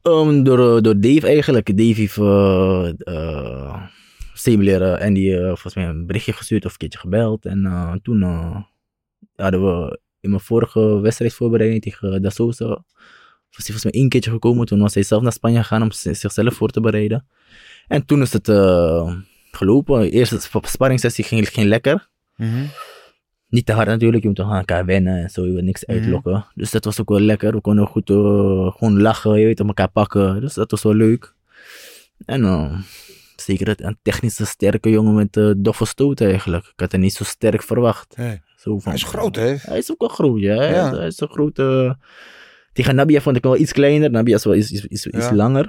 [0.03, 1.77] Um, door, door Dave eigenlijk.
[1.77, 3.83] Dave heeft uh, uh,
[4.35, 7.47] Simuleren en die volgens mij een berichtje gestuurd of een keertje gebeld.
[7.47, 8.19] En toen
[9.37, 14.31] hadden we in mijn vorige wedstrijdvoorbereiding tegen Da Sosa, was hij volgens mij één keertje
[14.31, 14.67] gekomen.
[14.67, 17.27] Toen was hij zelf naar Spanje gegaan om zichzelf voor te bereiden.
[17.89, 19.15] En toen is het eh,
[19.51, 20.01] gelopen.
[20.01, 22.09] De eerste sp- sparringssessie ging, ging lekker.
[23.49, 25.97] Niet te hard natuurlijk, je moet toch aan elkaar wennen en zo, je niks Mhm.
[25.99, 26.47] uitlokken.
[26.55, 27.53] Dus dat was ook wel lekker.
[27.53, 28.17] We konden goed eh,
[28.77, 30.41] gewoon lachen, je weet, op elkaar pakken.
[30.41, 31.35] Dus dat was wel leuk.
[32.27, 32.79] En eh,
[33.37, 36.65] zeker een technische sterke jongen met eh doffe stoot eigenlijk.
[36.67, 38.15] Ik had het niet zo sterk verwacht.
[38.65, 39.55] Zo van, Hij is groot, hè?
[39.61, 40.57] Hij is ook wel groot, ja.
[40.57, 40.91] Hij Ja.
[40.91, 41.97] is- Hij is een grote...
[42.73, 44.11] Tegen Nabia vond ik wel iets kleiner.
[44.11, 45.65] Nabia is wel iets, iets, iets, langer.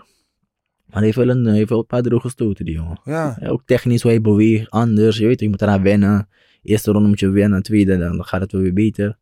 [0.86, 3.00] Maar hij heeft wel een, hij heeft wel een paar droge stoten, die jongen.
[3.04, 3.38] Ja.
[3.40, 5.18] Ja, ook technisch hoe hij beweegt, anders.
[5.18, 6.28] Je weet, je moet eraan wennen.
[6.62, 9.18] Eerste ronde moet je wennen, tweede dan gaat het wel weer beter.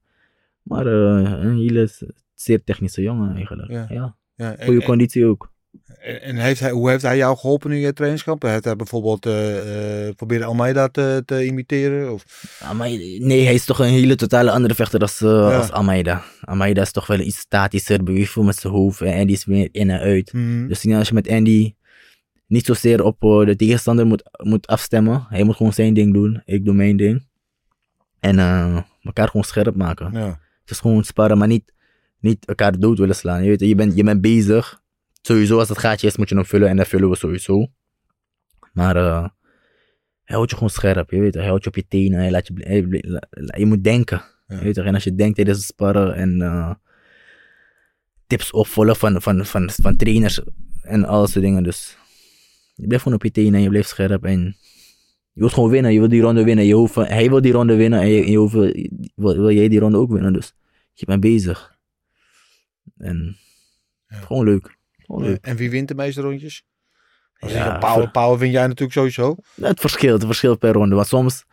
[0.63, 1.89] Maar eh, een hele
[2.33, 3.71] zeer technische jongen eigenlijk.
[3.71, 4.15] Ja.
[4.35, 4.55] Ja.
[4.59, 5.51] Goede conditie ook.
[6.21, 8.41] En heeft hij, hoe heeft hij jou geholpen in je trainingskamp?
[8.41, 9.21] Heeft hij bijvoorbeeld
[10.15, 12.13] proberen Almeida te, te imiteren?
[12.13, 12.23] Of?
[13.19, 15.57] Nee, hij is toch een hele totale andere vechter als, eh, Ja.
[15.57, 16.23] als Almeida.
[16.41, 19.01] Almeida is toch wel iets statischer, beweegt veel met zijn hoofd.
[19.01, 20.33] En die is meer in en uit.
[20.33, 20.67] Mhm.
[20.67, 21.73] Dus als je met Andy
[22.47, 25.25] niet zozeer op de tegenstander moet, moet afstemmen.
[25.29, 26.41] Hij moet gewoon zijn ding doen.
[26.45, 27.25] Ik doe mijn ding.
[28.19, 28.39] En
[29.03, 30.11] elkaar gewoon scherp maken.
[30.13, 30.27] Ja.
[30.61, 31.73] Het is gewoon sparren, maar niet,
[32.19, 33.43] niet elkaar dood willen slaan.
[33.43, 34.81] Je, weet, je, bent, je bent bezig.
[35.27, 36.69] Sowieso, als het gaatje is, moet je hem vullen.
[36.69, 37.67] En dat vullen we sowieso.
[38.73, 39.27] Maar eh,
[40.23, 41.11] hij houdt je gewoon scherp.
[41.11, 42.19] Je weet, hij houdt je op je tenen.
[42.19, 44.21] Hij laat je, hij je moet denken.
[44.47, 44.57] Ja.
[44.57, 46.73] Je weet, toch, en als je denkt tijdens het sparren en eh,
[48.27, 50.41] tips opvolgen van, van, van, van trainers
[50.81, 51.63] en al dat soort dingen.
[51.63, 51.97] Dus
[52.75, 54.23] je blijft gewoon op je tenen en je blijft scherp.
[54.25, 54.41] En
[55.33, 55.93] je wilt gewoon winnen.
[55.93, 56.65] Je wil die ronde winnen.
[56.65, 59.79] Je hoeft, hij wil die ronde winnen en je, je hoeft, wil, wil jij die
[59.79, 60.33] ronde ook winnen.
[60.33, 60.53] Dus
[60.93, 61.77] je bent bezig.
[62.97, 63.37] En
[64.07, 64.19] Ja.
[64.19, 64.81] gewoon leuk.
[65.05, 65.45] Leuk.
[65.45, 66.63] En wie wint de meeste rondjes?
[67.39, 69.35] Als Ja, power, power win jij natuurlijk sowieso.
[69.61, 70.95] Het verschilt, het verschilt per ronde.
[70.95, 71.45] Want soms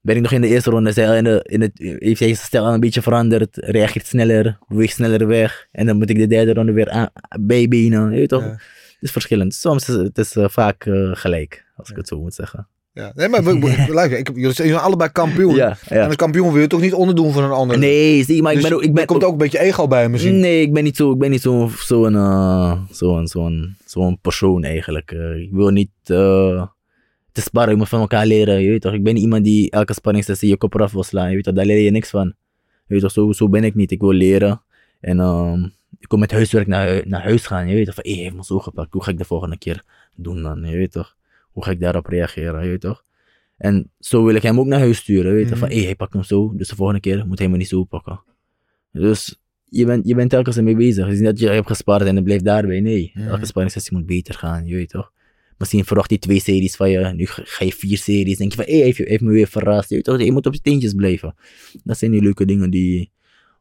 [0.00, 2.66] ben ik nog in de eerste ronde, in de, in het, heeft hij zijn stijl
[2.66, 5.68] een beetje veranderd, reageert sneller, beweegt sneller weg.
[5.70, 7.10] En dan moet ik de derde ronde weer aan,
[7.40, 8.10] bijbenen.
[8.10, 8.42] Je weet toch?
[8.42, 8.50] Ja.
[8.50, 9.54] Het is verschillend.
[9.54, 12.68] Soms is het het is, eh, vaak eh, gelijk, als ik het zo moet zeggen.
[12.98, 13.12] Ja.
[13.14, 15.54] Nee, maar we- we- luister, ik, jullie zijn allebei kampioen.
[15.54, 17.78] Ja, En als kampioen wil je toch niet onderdoen van een ander.
[17.78, 18.80] Nee, zie, maar ik Dus ben.
[18.82, 20.40] Ik ben er komt ook een beetje ego bij misschien.
[20.40, 24.64] Nee, ik ben niet zo, ik ben niet zo'n zo'n eh, zo'n zo'n zo'n persoon
[24.64, 25.10] eigenlijk.
[25.12, 26.66] Eh, ik wil niet eh,
[27.32, 28.60] te sparren, ik moet van elkaar leren.
[28.62, 31.28] Je weet toch, ik ben niet iemand die elke sparringssessie je kop eraf wil slaan.
[31.28, 32.26] Je weet toch, daar leer je niks van.
[32.86, 33.90] Je weet toch, zo, zo ben ik niet.
[33.90, 34.62] Ik wil leren.
[35.00, 35.62] En ehm,
[35.98, 37.68] ik kom met huiswerk naar, naar huis gaan.
[37.68, 38.92] Je weet toch, van, hé, hij heeft me zo gepakt.
[38.92, 39.82] Hoe ga ik de volgende keer
[40.16, 40.64] doen dan?
[40.64, 41.16] Je weet toch,
[41.58, 42.62] hoe ga ik daarop reageren?
[42.64, 43.04] Je weet toch.
[43.56, 45.30] En zo wil ik hem ook naar huis sturen.
[45.30, 46.52] Je weet toch, van, hé, hij pakt hem zo.
[46.56, 48.22] Dus de volgende keer moet hij me niet zo pakken.
[48.92, 51.04] Dus je bent, je bent telkens ermee bezig.
[51.04, 52.80] Het is niet dat je hebt gespart en het blijft daarbij.
[52.80, 53.28] Nee, Mhm.
[53.28, 55.12] elke sparringssessie moet beter gaan, je weet toch.
[55.56, 56.98] Misschien verwacht hij twee series van je.
[57.12, 58.36] Nu ga je vier series.
[58.38, 59.88] denk je van, hé, hey, heeft, je- heeft me weer verrast.
[59.88, 60.20] Je, weet toch?
[60.22, 61.34] je moet op je teentjes blijven.
[61.84, 63.10] Dat zijn die leuke dingen die,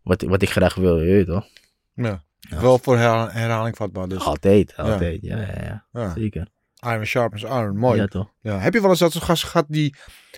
[0.04, 1.46] wat, wat ik graag wil, je weet toch?
[1.94, 2.24] Ja.
[2.40, 2.62] Ja.
[2.62, 4.08] Wel voor herha- herhaling vatbaar.
[4.08, 4.20] Dus.
[4.20, 5.20] Altijd, altijd.
[5.22, 5.86] Ja, ja, ja.
[5.94, 6.14] Ja.
[6.14, 6.48] Zeker.
[6.86, 7.78] Iron sharpens iron.
[7.78, 8.08] Mooi.
[8.42, 8.60] Ja?
[8.60, 9.96] Heb je wel eens dat soort gasten gehad die,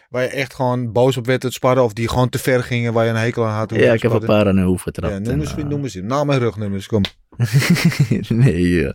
[0.10, 1.84] waar je echt gewoon boos op werd het sparren?
[1.84, 3.76] Of die gewoon te ver gingen waar je een hekel aan had?
[3.76, 5.14] Ja, ik heb een paar aan hun hoofd getrapt.
[5.14, 6.06] Ja, noem en, eens, eh, noem eens in.
[6.06, 7.04] Naam en rugnummers, kom.
[8.30, 8.92] nee,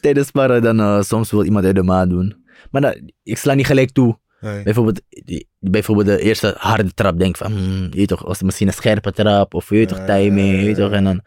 [0.00, 2.44] tijdens sparren dan eh, soms wil iemand uit de maat doen.
[2.70, 4.18] Maar dan, ik sla niet gelijk toe.
[4.40, 4.62] Nee.
[4.62, 8.72] Bijvoorbeeld, die- bijvoorbeeld de eerste harde trap denk van, hmm, je toch, als misschien een
[8.72, 10.92] scherpe trap of je toch, timing, je toch.
[10.92, 11.20] En dan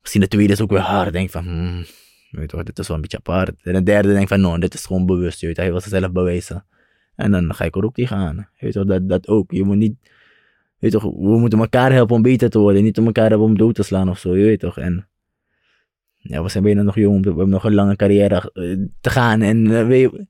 [0.00, 1.84] misschien de tweede is ook weer hard, denk van, hmm,
[2.38, 3.62] weet toch, dit is wel een beetje apart.
[3.62, 6.12] En de derde denk van, no, dit is gewoon bewust, je weet, hij wil zichzelf
[6.12, 6.64] bewijzen.
[7.14, 7.96] En dan ga ik er ook.
[7.96, 9.52] Je weet toch, dat, dat ook.
[9.52, 10.10] Je moet niet, je
[10.78, 13.58] weet toch, we moeten elkaar helpen om beter te worden, niet om elkaar helpen om
[13.58, 14.78] dood te slaan of zo, je weet toch.
[14.78, 15.08] En
[16.16, 19.42] ja, we zijn bijna nog jong, we hebben nog een lange carrière eh, te gaan
[19.42, 20.26] en weet je,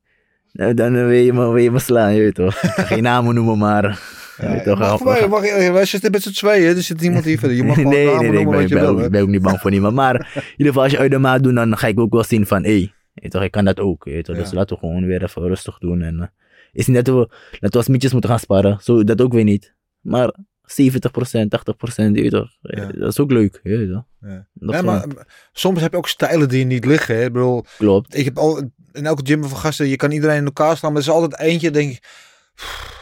[0.51, 2.55] nou, dan wil je, wil je slaan, je weet toch.
[2.89, 4.25] Geen namen noemen, maar...
[4.37, 7.39] weet toch, mag, wij, gaan- mag, wij zitten met z'n tweeën, er zit niemand hier
[7.39, 7.57] verder.
[7.57, 8.89] Je mag gewoon nee, nee, nee, ik ben, wat je ik ben wil.
[8.91, 9.05] ook, hè.
[9.05, 9.95] ik ben ook niet bang voor niemand.
[9.95, 12.23] Maar in ieder geval, als je uit de maat doet, dan ga ik ook wel
[12.23, 14.03] zien van, hé, hey, toch, ik kan dat ook.
[14.03, 14.55] Toch, Dus Ja.
[14.55, 16.01] laten we gewoon weer even rustig doen.
[16.01, 16.27] En, eh,
[16.71, 17.29] is niet dat we,
[17.59, 19.75] dat we als mietjes moeten gaan sparen, zo, dat ook weer niet.
[20.01, 20.33] Maar
[20.81, 22.91] 70%, 80%, je weet toch, eh, Ja.
[22.91, 23.59] dat is ook leuk.
[23.63, 24.03] Je weet toch.
[24.21, 24.47] Ja.
[24.59, 27.15] Gewoon- maar eh, soms heb je ook stijlen die niet liggen.
[27.15, 27.23] Hè.
[27.25, 28.17] Ik bedoel, Klopt.
[28.17, 31.01] ik heb al in elke gym van gasten, je kan iedereen in elkaar slaan, maar
[31.01, 32.03] er is altijd eentje, denk ik,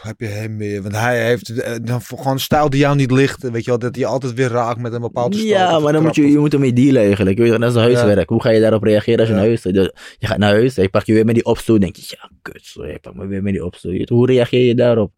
[0.02, 0.82] heb je hem weer.
[0.82, 3.42] Want hij heeft eh, dan gewoon een stijl die jou niet ligt.
[3.50, 6.02] Weet je wel, dat hij altijd weer raakt met een bepaalde stoot Ja, maar dan
[6.02, 7.36] moet je, je moet ermee dealen eigenlijk.
[7.36, 8.28] Je weet toch, dat is huiswerk.
[8.28, 9.38] Hoe ga je daarop reageren als je Ja.
[9.40, 9.74] naar huis gaat?
[9.74, 11.80] Dus Je gaat naar huis, je pakt je weer met die opstoot.
[11.80, 13.92] denk je, ja, kut, zo, je pakt me weer met die opstoot.
[13.92, 15.12] Je toch, Hoe reageer je daarop?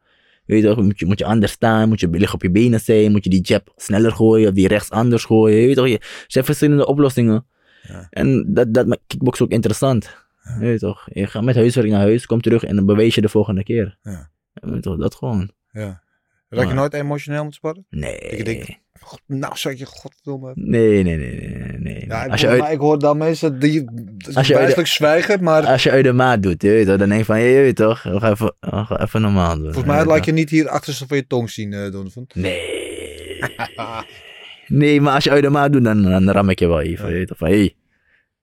[0.45, 1.89] Je Weet je toch, moet je, moet je anders staan?
[1.89, 3.11] Moet je liggen op je benen zijn?
[3.11, 4.49] Moet je die jab sneller gooien?
[4.49, 5.59] Of die rechts anders gooien?
[5.61, 7.47] Je weet toch, je, er zijn verschillende oplossingen.
[7.83, 8.07] Ja.
[8.11, 10.27] En dat, dat maakt kickbox ook interessant.
[10.59, 13.21] Je weet toch, je gaat met huiswerk naar huis, komt terug en dan bewees je
[13.21, 13.99] de volgende keer.
[14.03, 14.31] Ja.
[14.81, 15.51] Toch, dat gewoon.
[15.73, 16.03] Ja.
[16.49, 17.87] Raak je nooit emotioneel met sparren?
[17.91, 18.19] Nee.
[18.19, 20.53] Ik denk, God, nou zeg je, godverdomme.
[20.55, 22.07] Nee, nee, nee, nee, nee.
[22.07, 23.85] Ja, ik, als, je hoor, uit, maar ik hoor dan mensen die
[24.35, 27.27] wijselijk zwijgen, maar als je uit de maat doet, je weet toch, dan denk je
[27.27, 29.73] van, je weet toch, we gaan even, we gaan even normaal doen.
[29.73, 32.27] volgens mij laat je niet hier achterste van je tong zien, Donovan.
[32.35, 32.61] Nee.
[34.67, 37.09] nee, maar als je uit de maat doet, dan, dan ram ik je wel even.
[37.09, 37.75] Je weet toch, van, hé, hey,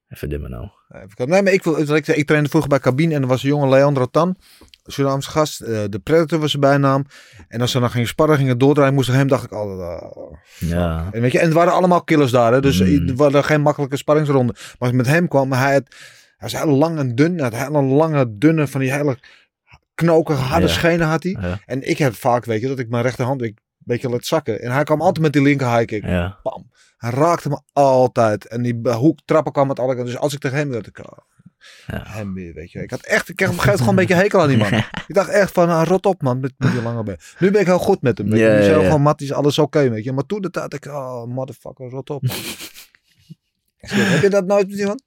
[0.08, 0.68] even dimmen nou.
[0.88, 1.34] Nee, even kijken.
[1.34, 3.68] Nee, maar ik, wil, ik, ik trainde vroeger bij Cabine en er was een jonge
[3.68, 4.36] Leandro Tan,
[4.84, 5.60] Surinaamse gast.
[5.60, 7.04] eh, de Predator was zijn bijnaam.
[7.48, 9.80] En als ze dan gingen sparren, gingen doordraaien, moest ik hem, dacht ik altijd...
[10.00, 10.32] ah.
[10.58, 11.08] Ja.
[11.12, 13.08] En, weet je, en het waren allemaal killers daar, hè, dus Mm.
[13.08, 14.54] er waren geen makkelijke sparringsronden.
[14.54, 15.82] Maar als ik met hem kwam, hij, had,
[16.36, 17.34] hij was heel lang en dun.
[17.38, 19.18] Hij had hele lange, dunne, van die hele
[19.94, 20.72] knokige, harde Ja.
[20.72, 21.36] schenen had hij.
[21.40, 21.58] Ja.
[21.66, 24.60] En ik heb vaak, weet je, dat ik mijn rechterhand een beetje laat zakken.
[24.62, 26.04] En hij kwam altijd met die linker high kick.
[26.06, 26.38] Ja.
[26.42, 26.70] Bam.
[27.06, 28.46] Hij raakte me altijd.
[28.46, 30.12] En die hoek trappen kwam met alle kanten.
[30.12, 31.18] Dus als ik tegen hem dacht ik, oh,
[31.86, 32.02] Ja.
[32.04, 32.82] hem weer, weet je.
[32.82, 34.80] Ik had echt, ik kreeg op een gegeven moment gewoon een beetje hekel aan die
[34.80, 35.02] man.
[35.08, 37.18] ik dacht echt van, ah, rot op man, met, met die lange been.
[37.38, 38.30] Nu ben ik heel goed met hem.
[38.30, 38.46] Weet je.
[38.46, 40.12] Nu zijn gewoon matties, alles oké, weet je.
[40.12, 42.22] Maar toen de tijd, ik, oh, motherfucker, rot op.
[43.76, 45.02] Heb je dat nooit met iemand?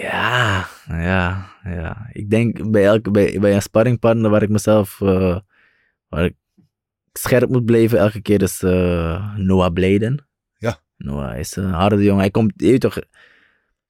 [0.00, 2.08] Ja, ja, ja.
[2.12, 5.38] Ik denk bij, elke, bij, bij een sparringpartner waar ik mezelf, eh,
[6.08, 6.34] waar ik
[7.12, 10.26] scherp moet blijven elke keer is eh, Noah Bladen.
[11.04, 12.20] Noah is een harde jongen.
[12.20, 12.98] Hij komt, je weet toch,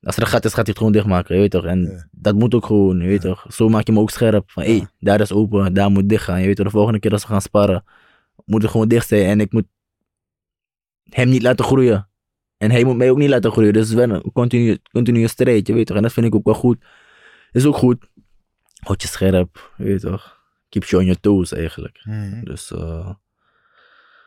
[0.03, 1.65] als er een gat is, gaat hij het gewoon dichtmaken, je weet toch.
[1.65, 2.09] En Ja.
[2.11, 3.47] dat moet ook gewoon, je weet toch.
[3.49, 4.51] Zo maak je hem ook scherp.
[4.51, 6.41] Van, hé, hey, daar is open, daar moet dicht gaan.
[6.41, 7.85] Je weet toch, de volgende keer als we gaan sparren,
[8.45, 9.27] moet het gewoon dicht zijn.
[9.27, 9.67] En ik moet
[11.09, 12.09] hem niet laten groeien.
[12.57, 13.73] En hij moet mij ook niet laten groeien.
[13.73, 15.97] Dus het is wel een continu, continue strijd, je weet toch.
[15.97, 16.85] En dat vind ik ook wel goed.
[17.53, 18.11] Is ook goed.
[18.81, 20.43] Houd je scherp, je weet toch.
[20.69, 22.03] Keep you on your toes eigenlijk.
[22.45, 22.73] Dus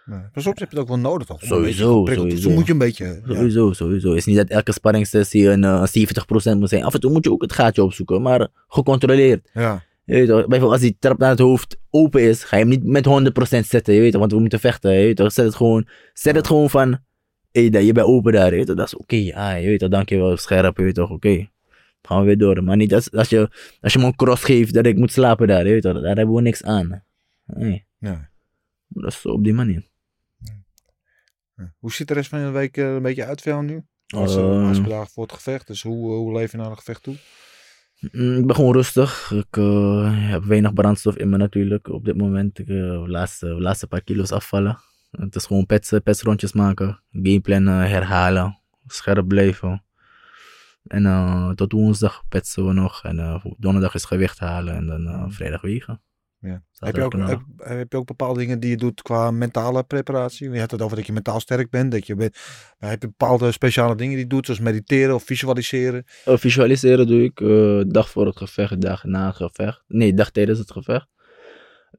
[0.09, 0.19] Nee.
[0.19, 1.41] Maar soms heb je het ook wel nodig, toch?
[1.41, 2.49] Om Sowieso, sowieso.
[2.49, 3.21] Moet je een beetje...
[3.25, 3.33] ja.
[3.35, 4.07] sowieso, sowieso.
[4.09, 5.83] Het is niet dat elke sparringssessie een eh,
[6.55, 6.83] 70% moet zijn.
[6.83, 9.49] Af en toe moet je ook het gaatje opzoeken, maar gecontroleerd.
[9.53, 9.83] Ja.
[10.03, 12.71] Je weet toch, bijvoorbeeld als die trap naar het hoofd open is, ga je hem
[12.71, 15.31] niet met 100% zetten, je weet toch, want we moeten vechten, je weet toch.
[15.31, 16.91] Zet het gewoon, zet het gewoon van,
[17.51, 19.79] hé, hey, je bent open daar, je weet toch, dat is oké, ah, je weet
[19.79, 21.49] toch, dankjewel, scherp, je weet toch, oké.
[22.01, 23.49] Gaan we weer door, maar niet als, als, je,
[23.81, 26.15] als je me een cross geeft dat ik moet slapen daar, je weet toch, daar
[26.15, 27.03] hebben we niks aan.
[27.45, 28.29] Nee, Ja.
[28.87, 29.85] dat is op die manier.
[31.79, 33.83] Hoe ziet de rest van de week eh, een beetje uit voor jou nu?
[34.07, 37.15] Als Eh, dagen voor het gevecht, dus hoe, hoe leef je naar een gevecht toe?
[38.11, 39.31] Mm, Ik ben gewoon rustig.
[39.31, 42.59] Ik eh, heb weinig brandstof in me natuurlijk op dit moment.
[42.59, 44.79] Ik uh, laatste, laatste paar kilo's afvallen.
[45.11, 49.83] Het is gewoon petsen, petsrondjes maken, gameplannen herhalen, scherp blijven.
[50.83, 53.03] En tot woensdag petsen we nog.
[53.03, 56.01] En donderdag is gewicht halen en dan vrijdag wegen.
[56.39, 56.63] Ja.
[56.73, 60.49] Heb je, ook, heb, heb je ook bepaalde dingen die je doet qua mentale preparatie?
[60.49, 61.91] Je had het over dat je mentaal sterk bent.
[61.91, 62.37] Dat je bent
[62.79, 66.05] maar heb je bepaalde speciale dingen die je doet, zoals mediteren of visualiseren?
[66.25, 69.83] Eh, visualiseren doe ik eh, dag voor het gevecht, dag na het gevecht.
[69.87, 71.07] Nee, dag tijdens het gevecht.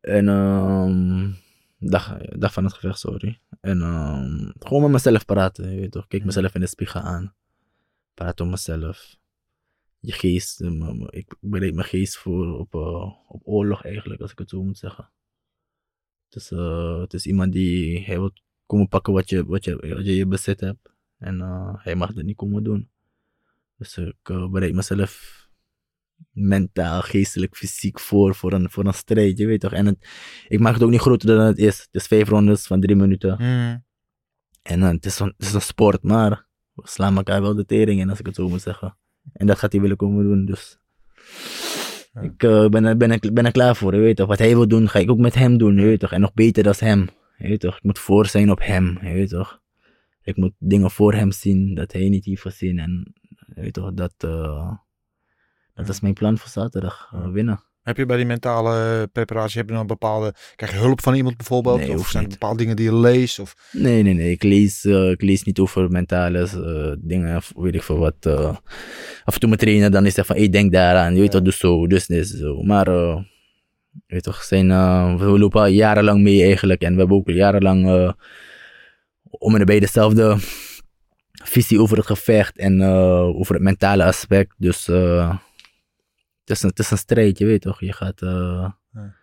[0.00, 1.30] En ehm
[1.78, 3.40] dag, dag van het gevecht, sorry.
[3.60, 6.06] En ehm, gewoon met mezelf praten, je weet toch.
[6.06, 7.34] Kijk mezelf in de spiegel aan.
[8.14, 9.16] Praat om mezelf.
[10.00, 14.38] Je geest, eh, ik bereid mijn geest voor op, eh, op oorlog eigenlijk, als ik
[14.38, 15.10] het zo moet zeggen.
[16.28, 18.32] Het is, eh, het is iemand die, hij wil
[18.66, 20.92] komen pakken wat je, wat je, wat je, je bezit hebt.
[21.18, 21.40] En
[21.78, 22.90] hij mag dat niet komen doen.
[23.76, 25.38] Dus ik bereid mezelf
[26.30, 29.72] mentaal, geestelijk, fysiek voor, voor een, voor een strijd, je weet toch.
[29.72, 30.08] En het,
[30.48, 31.78] ik maak het ook niet groter dan het is.
[31.78, 33.38] Het is vijf rondes van drie minuten.
[34.62, 37.64] En eh, het, is een, het is een sport, maar we slaan elkaar wel de
[37.64, 38.96] tering in, als ik het zo moet zeggen.
[39.32, 40.78] En dat gaat hij willen komen doen, dus...
[42.12, 42.20] Ja.
[42.20, 44.26] Ik eh, ben, er- ben, er- ben er klaar voor, je weet toch.
[44.26, 46.12] Wat hij wil doen, ga ik ook met hem doen, je weet toch.
[46.12, 47.08] En nog beter dan hem,
[47.38, 47.76] je weet toch.
[47.76, 49.60] Ik moet voor zijn op hem, je weet toch.
[50.22, 52.78] Ik moet dingen voor hem zien, dat hij niet heeft gezien.
[52.78, 53.12] En
[53.54, 54.72] je weet toch, dat, eh,
[55.74, 57.62] dat is mijn plan voor zaterdag, eh, winnen.
[57.88, 61.36] Heb je bij die mentale preparatie, heb je dan bepaalde, krijg je hulp van iemand
[61.36, 61.78] bijvoorbeeld?
[61.78, 62.38] Nee, of zijn er niet.
[62.38, 63.38] bepaalde dingen die je leest?
[63.38, 64.30] Of, Nee, nee, nee.
[64.30, 68.14] Ik lees, eh, ik lees niet over mentale eh, dingen, of weet ik veel wat.
[68.20, 68.56] eh.
[69.24, 71.14] af en toe mijn trainer dan is hij van, hey, denk daaraan.
[71.14, 71.38] Je weet Ja.
[71.40, 72.62] toch, doe zo, dus dit, zo.
[72.62, 72.86] Maar,
[74.06, 74.68] weet toch, zijn,
[75.18, 76.82] we lopen al jarenlang mee eigenlijk.
[76.82, 78.14] En we hebben ook jarenlang
[79.30, 80.36] om en bij dezelfde
[81.44, 82.82] visie over het gevecht en
[83.34, 84.54] over het mentale aspect.
[84.56, 85.36] Dus eh,
[86.48, 87.80] het, is een, het is een strijd, je weet toch.
[87.80, 88.28] Je gaat, eh,
[88.92, 89.14] Ja.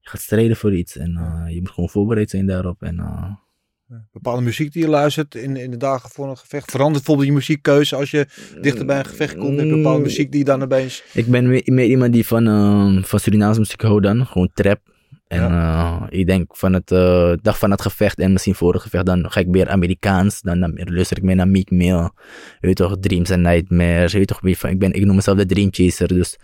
[0.00, 2.82] je gaat strijden voor iets en eh, je moet gewoon voorbereid zijn daarop.
[2.82, 3.32] En, eh,
[4.12, 6.70] bepaalde muziek die je luistert in, in de dagen voor een gevecht?
[6.70, 8.26] Verandert bijvoorbeeld je muziekkeuze als je
[8.60, 9.58] dichter bij een gevecht komt?
[9.58, 10.04] Heb je bepaalde Mm.
[10.04, 11.02] muziek die je dan opeens...
[11.12, 14.26] Ik ben meer, meer iemand die van, eh, van Surinaamse muziek houdt dan.
[14.26, 14.92] Gewoon trap.
[15.26, 16.88] En ik denk van het
[17.42, 20.40] dag van het gevecht en misschien voor het gevecht, dan ga ik meer Amerikaans.
[20.40, 21.96] Dan, dan luister ik meer naar Meek Mill.
[21.96, 22.10] Je
[22.60, 24.12] weet toch, Dreams and Nightmares.
[24.12, 26.08] Je weet toch, ik, ben, ik noem mezelf de Dream Chaser.
[26.08, 26.36] Dus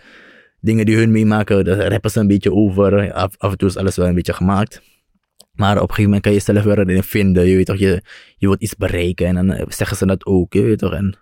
[0.60, 3.12] dingen die hun meemaken, daar rappen ze een beetje over.
[3.12, 4.82] Af, af en toe is alles wel een beetje gemaakt.
[5.52, 7.46] Maar op een gegeven moment kan je jezelf weer erin vinden.
[7.46, 8.02] Je weet toch, je,
[8.36, 9.26] je wilt iets bereiken.
[9.26, 10.52] En dan eh, zeggen ze dat ook.
[10.52, 11.18] Je weet toch, en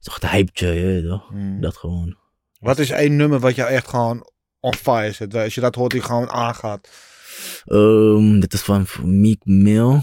[0.00, 1.32] toch de hype, je weet toch.
[1.32, 1.60] Mm.
[1.60, 2.16] Dat gewoon.
[2.60, 5.34] Wat is één nummer wat jou echt gewoon on fire zet?
[5.34, 6.88] Als je dat hoort, die gewoon aangaat.
[7.64, 10.00] Ehm, dit is van Meek Mill.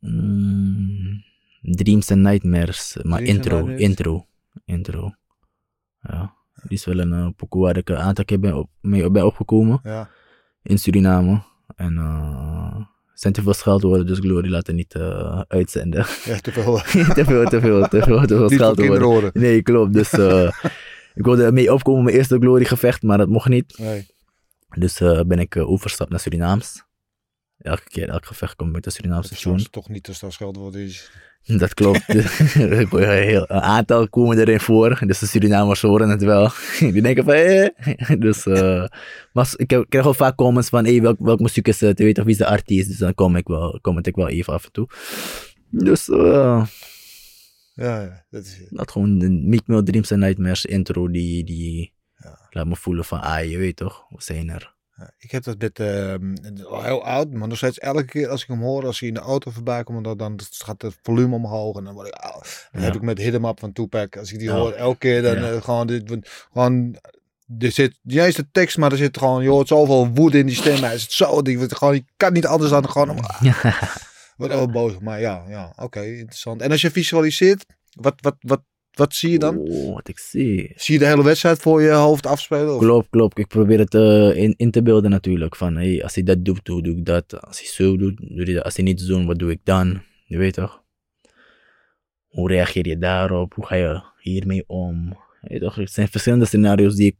[0.00, 1.24] Mm,
[1.60, 2.96] Dreams and Nightmares.
[3.02, 3.80] Maar Dreams and intro, Nightmares?
[3.80, 4.26] intro,
[4.64, 5.14] intro.
[6.02, 6.34] Ja.
[6.62, 9.26] Die is wel een uh, pokoe waar ik een aantal keer ben op, mee ben
[9.26, 9.80] opgekomen.
[9.82, 10.08] Ja.
[10.62, 11.42] In Suriname.
[11.76, 12.80] En eh
[13.20, 16.06] zijn te veel scheldwoorden, dus Glory laat het niet eh, uitzenden.
[16.24, 16.76] Ja, te veel.
[17.14, 18.74] te veel, te veel, te veel, te veel scheldwoorden.
[18.74, 19.30] kinderoren.
[19.34, 19.92] Nee, klopt.
[19.92, 20.52] Dus eh,
[21.20, 23.78] ik wilde mee opkomen mijn eerste Glory gevecht, maar dat mocht niet.
[23.78, 24.06] Nee.
[24.78, 26.84] Dus eh, ben ik overstapt naar Surinaams.
[27.58, 29.56] Elke keer, elk gevecht komt met de Surinaamse Dat tune.
[29.56, 31.10] is toch niet te snel scheldwoord is.
[31.46, 32.04] Dat klopt.
[32.92, 35.02] Een aantal komen erin voor.
[35.06, 36.50] Dus de Surinamers horen het wel.
[36.78, 37.68] Die denken van, eh.
[38.18, 38.84] Dus, uh,
[39.32, 41.98] maar ik, heb, ik krijg wel vaak comments van, hey, welk, welk muziek is het?
[41.98, 42.88] Je weet of wie is de artiest?
[42.88, 44.88] Dus dan kom ik wel, comment ik wel even af en toe.
[45.70, 46.66] Dus, uh,
[47.74, 48.66] ja, ja, dat is het.
[48.70, 52.38] Dat gewoon de Meek Mill Dreams and Nightmares intro, die, die Ja.
[52.50, 54.74] laat me voelen van, ah, je weet toch, we zijn er.
[55.00, 56.34] Ja, Ik heb dat met, ehm,
[56.68, 59.14] al heel oud, maar nog steeds elke keer als ik hem hoor, als hij in
[59.14, 62.42] de auto voorbij komt, dan, dan gaat het volume omhoog en dan word ik, dan
[62.72, 62.80] Ja.
[62.80, 64.54] heb ik met Hit 'em Up van Tupac, als ik die Ja.
[64.54, 65.50] hoor, elke keer dan Ja.
[65.52, 66.96] eh, gewoon, dit, gewoon,
[67.58, 70.54] er zit eens de tekst, maar er zit gewoon, je hoort zoveel woede in die
[70.56, 73.42] stem, hij is zo, die, gewoon, je kan niet anders dan gewoon, ah,
[74.36, 76.60] wordt wel boos, maar ja, ja, oké, interessant.
[76.62, 78.60] En als je visualiseert, wat, wat, wat,
[78.92, 79.58] wat zie je dan?
[79.58, 80.72] Oh, wat ik zie.
[80.76, 82.74] Zie je de hele wedstrijd voor je hoofd afspelen?
[82.74, 82.80] Of?
[82.80, 83.38] Klopt, klopt.
[83.38, 85.56] Ik probeer het eh, in, in te beelden natuurlijk.
[85.56, 87.40] Van, hey, als hij dat doet, hoe doe ik dat?
[87.40, 88.64] Als hij zo doet, doe hij dat.
[88.64, 90.02] Als hij niet zo doet, wat doe ik dan?
[90.24, 90.82] Je weet toch?
[92.26, 93.54] Hoe reageer je daarop?
[93.54, 95.18] Hoe ga je hiermee om?
[95.40, 95.74] Je weet toch?
[95.74, 97.16] Het zijn verschillende scenario's die ik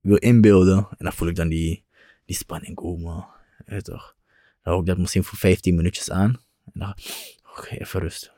[0.00, 0.76] wil inbeelden.
[0.76, 1.84] En dan voel ik dan die,
[2.24, 3.26] die spanning komen.
[3.66, 4.14] Je weet toch?
[4.62, 6.40] Dan hou ik dat misschien voor 15 minuutjes aan.
[6.64, 6.96] En dan,
[7.56, 8.35] oké, even rust.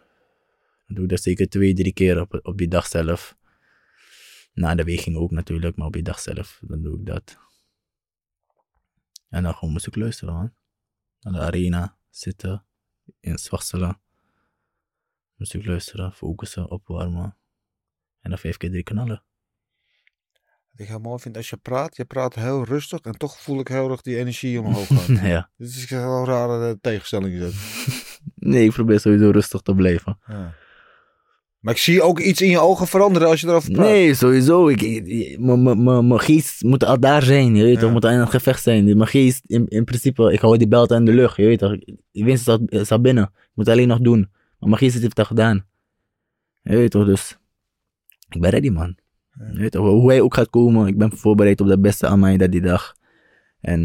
[0.89, 3.37] Dan doe ik dat zeker twee, drie keer op, op die dag zelf.
[4.53, 7.39] Na de weging ook natuurlijk, maar op die dag zelf, dan doe ik dat.
[9.29, 10.55] En dan gewoon muziek luisteren, man.
[11.21, 12.65] Naar de arena, zitten,
[13.21, 14.01] in zwachtelen.
[15.35, 17.37] Muziek luisteren, focussen, opwarmen.
[18.21, 19.23] En dan vijf keer drie knallen.
[20.71, 23.61] Wat ik heel mooi vind, als je praat, je praat heel rustig en toch voel
[23.61, 25.27] ik heel erg die energie omhoog gaan.
[25.29, 25.51] ja.
[25.57, 27.37] Dit is een heel rare tegenstelling.
[28.35, 30.19] Nee, ik probeer sowieso rustig te blijven.
[30.27, 30.55] Ja.
[31.69, 33.87] Maar ik zie ook iets in je ogen veranderen als je erover praat.
[33.87, 34.65] Nee, sowieso.
[36.03, 37.55] Mijn geest moet al daar zijn.
[37.57, 37.81] Je weet Ja.
[37.81, 38.85] toch, moet al in het gevecht zijn.
[38.85, 41.37] Mijn geest, in, in principe, ik hou die belt aan de lucht.
[41.37, 41.79] Je weet toch,
[42.11, 43.25] de winst staat, binnen.
[43.25, 44.19] Ik moet alleen nog doen.
[44.59, 45.67] Maar mijn geest heeft het al gedaan.
[46.63, 47.39] Je weet toch, dus.
[48.29, 48.97] Ik ben ready, man.
[49.53, 50.87] Je weet toch, hoe hij ook gaat komen.
[50.87, 52.95] Ik ben voorbereid op de beste aan mij dat die dag.
[53.61, 53.81] En.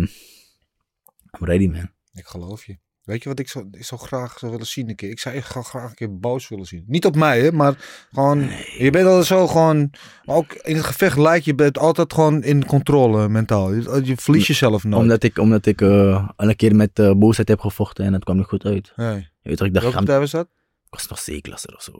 [1.40, 1.90] I'm ready, man.
[2.14, 2.78] Ik geloof je.
[3.04, 5.10] Weet je wat ik zo, ik zou graag zou willen zien een keer?
[5.10, 6.84] Ik zou echt gra- graag een keer boos willen zien.
[6.88, 7.76] Niet op mij, hè, maar
[8.12, 8.50] gewoon...
[8.78, 9.92] Je bent altijd zo gewoon...
[10.26, 13.74] maar Ook in het gevecht lijkt je bent altijd gewoon in controle mentaal.
[13.74, 15.02] Je, je verliest jezelf nooit.
[15.02, 18.38] Omdat ik, omdat ik al een keer met eh boosheid heb gevochten en dat kwam
[18.38, 18.94] niet goed uit.
[18.96, 19.16] Nee.
[19.16, 20.48] Je weet toch, ik dacht, Welke was dat?
[20.86, 21.92] Ik was nog C-klasser of zo.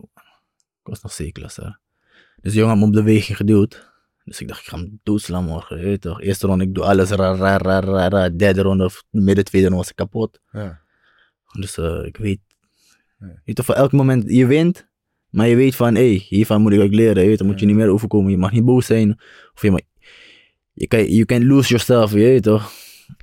[0.84, 1.80] Ik was nog C-klasser.
[2.42, 3.92] Dus die jongen had me op de weging geduwd.
[4.24, 5.78] Dus ik dacht, ik ga hem doodslaan morgen.
[5.78, 6.22] Je weet toch?
[6.22, 8.38] Eerste ronde, ik doe alles raar, raar, raar.
[8.38, 10.40] Derde ronde, of midden tweede ronde was ik kapot.
[10.52, 10.82] Ja.
[11.60, 12.40] Dus eh, ik weet.
[13.46, 14.88] Weet toch, voor elk moment, je wint.
[15.30, 17.24] Maar je weet van, hé, hey, hiervan moet ik ook leren.
[17.24, 18.32] Je weet toch, moet je niet meer overkomen.
[18.32, 19.20] Je mag niet boos zijn.
[19.54, 19.80] Of je mag...
[20.74, 22.72] Je kan, you can't lose yourself, je weet toch?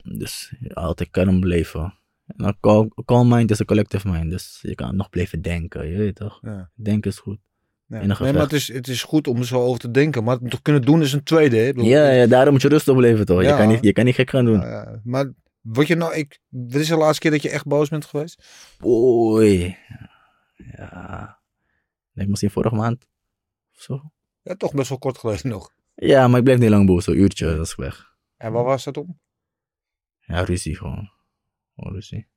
[0.02, 1.94] Dus altijd kalm blijven.
[2.26, 4.30] En dan calm, calm mind is een collective mind.
[4.30, 6.38] Dus je kan nog blijven denken, je weet toch?
[6.42, 6.70] Ja.
[6.74, 7.38] Denken is goed.
[7.86, 10.24] Nee, een nee maar het is, het is goed om er zo over te denken.
[10.24, 11.56] Maar het toch kunnen doen is een tweede.
[11.56, 11.72] Hè?
[11.74, 13.42] Ja, ja, daarom moet je rustig blijven toch?
[13.42, 13.50] Ja.
[13.50, 14.60] Je, kan niet, je kan niet gek gaan doen.
[14.60, 15.00] Ja, ja.
[15.04, 16.14] Maar wat je nou...
[16.14, 18.44] Ik, wat is de laatste keer dat je echt boos bent geweest?
[18.84, 19.76] Oei.
[20.56, 21.38] Ja.
[22.10, 23.08] Ik denk misschien vorige maand.
[23.74, 24.12] Of zo.
[24.42, 25.72] Ja, toch best wel kort geleden nog.
[25.94, 27.04] Ja, maar ik blijf niet lang boos.
[27.04, 28.14] Zo'n uurtje, dat is weg.
[28.36, 29.20] En waar was dat om?
[30.20, 31.10] Ja, ruzie gewoon.
[31.74, 32.28] Gewoon ruzie.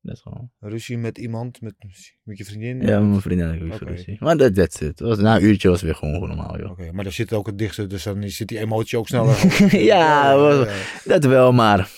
[0.00, 0.50] Dat is gewoon.
[0.58, 1.74] Ruzie met iemand, met,
[2.22, 2.80] met je vriendin?
[2.80, 3.84] Ja, met mijn vriendin heb ik Oké.
[3.84, 4.16] ruzie.
[4.20, 4.78] Maar dat it.
[4.78, 6.70] Het Was, na een uurtje was het weer gewoon normaal, joh.
[6.70, 9.36] Oké, maar daar zit ook het dichtste, dus dan zit die emotie ook sneller.
[9.92, 10.66] Ja.
[11.04, 11.90] Dat wel, maar.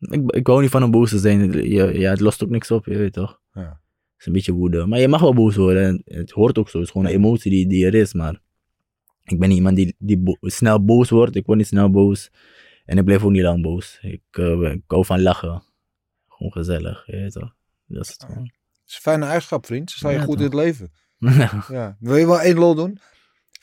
[0.00, 1.52] Ik, ik hou niet van een boos te zijn.
[1.52, 3.40] Je, ja, het lost ook niks op, je weet toch?
[3.52, 3.60] Ja.
[3.62, 4.86] Het is een beetje woede.
[4.86, 6.02] Maar je mag wel boos worden.
[6.04, 6.78] En het hoort ook zo.
[6.78, 8.12] Het is gewoon een emotie die, die er is.
[8.14, 8.40] Maar
[9.24, 11.36] ik ben niet iemand die, die bo- snel boos wordt.
[11.36, 12.30] Ik word niet snel boos.
[12.84, 13.98] En ik blijf ook niet lang boos.
[14.02, 15.62] Ik, eh, ik hou van lachen.
[16.28, 17.54] Gewoon gezellig, je weet toch?
[17.86, 18.44] Dat is het gewoon.
[18.86, 19.90] Is een fijne eigenschap, vriend.
[19.90, 20.52] Ze staan je Ja, goed toch.
[20.52, 20.90] in het leven.
[21.76, 21.96] Ja.
[22.00, 22.98] Wil je wel één lol doen?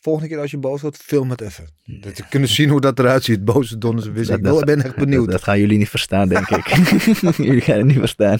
[0.02, 1.68] Volgende keer als je boos wordt, film het even.
[1.84, 3.46] Dat we kunnen zien hoe dat eruit ziet.
[3.46, 4.06] Boze donders.
[4.30, 5.24] Ik Dat- ben echt benieuwd.
[5.24, 6.68] Dat, dat gaan jullie niet verstaan, denk ik.
[7.38, 8.38] jullie gaan het niet verstaan.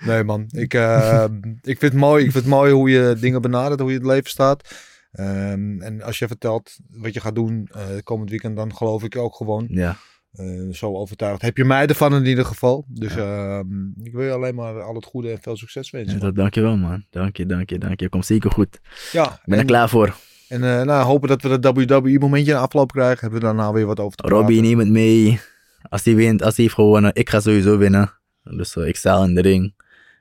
[0.00, 1.24] Nee man, ik, eh,
[1.62, 2.24] ik vind het mooi.
[2.24, 4.68] Ik vind het mooi hoe je dingen benadert, hoe je het leven staat.
[5.12, 9.16] Ehm, en als je vertelt wat je gaat doen eh, komend weekend, dan geloof ik
[9.16, 9.66] ook gewoon.
[9.68, 9.96] Ja,
[10.36, 11.42] eh, zo overtuigd.
[11.42, 12.84] Heb je mij ervan in ieder geval.
[12.88, 16.20] Dus ehm, ik wil je alleen maar al het goede en veel succes wensen.
[16.20, 17.04] dat, dankjewel man.
[17.10, 18.08] Dank je, dank je, dank je.
[18.08, 18.80] Komt zeker goed.
[19.12, 20.16] Ja, Ik ben er klaar voor.
[20.48, 23.20] en eh, nou, hopen dat we dat WWE momentje in afloop krijgen.
[23.20, 24.54] Hebben we daarna weer wat over te praten.
[24.54, 25.40] Robbie, het mee.
[25.88, 28.12] Als hij wint, als hij heeft gewonnen, ik ga sowieso winnen.
[28.42, 29.74] Dus eh, ik sta in de ring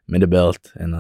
[0.05, 0.71] met de belt.
[0.73, 0.93] En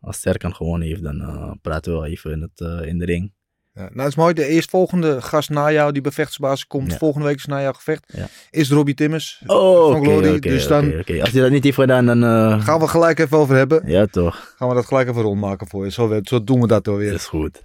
[0.00, 3.32] als Serkan gewonnen heeft, dan praten we wel even in, het, in de ring.
[3.72, 4.34] Ja, nou, het is mooi.
[4.34, 6.98] De eerstvolgende gast na jou, die bij Vechtsbasis komt, Ja.
[6.98, 8.26] volgende week is na jouw gevecht, Ja.
[8.50, 9.42] is Robbie Timmers.
[9.46, 10.38] Oh, van Glory.
[10.38, 10.96] dus dan.
[10.96, 12.24] Als hij dat niet heeft gedaan, dan...
[12.24, 13.82] eh, gaan we gelijk even over hebben.
[13.86, 14.54] Ja, toch.
[14.56, 15.90] Gaan we dat gelijk even rondmaken voor je.
[15.90, 17.12] Zo, zo doen we dat Dat alweer.
[17.12, 17.62] is goed.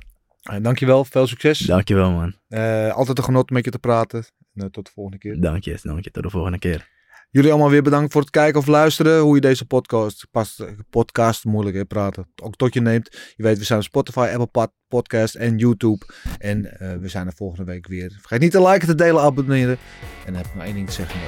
[0.52, 1.60] Uh, dankjewel, veel succes.
[1.60, 2.36] Dankjewel, man.
[2.48, 4.20] Eh, altijd een genot met je te praten.
[4.54, 5.42] En, eh, tot de volgende keer.
[5.42, 6.12] Dank je, dank je.
[6.12, 6.88] Tot de volgende keer.
[7.36, 9.20] Jullie allemaal weer bedankt voor het kijken of luisteren.
[9.20, 13.18] Hoe je deze podcast, past, podcast moeilijk hè, praten, ook tot je neemt.
[13.36, 16.06] Je weet, we zijn op Spotify, Apple Pod- Podcast en YouTube.
[16.38, 18.18] En eh, we zijn er volgende week weer.
[18.20, 19.78] Vergeet niet te liken, te delen, abonneren.
[20.26, 21.20] En dan heb ik maar één ding te zeggen.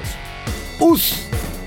[0.78, 1.57] Dat!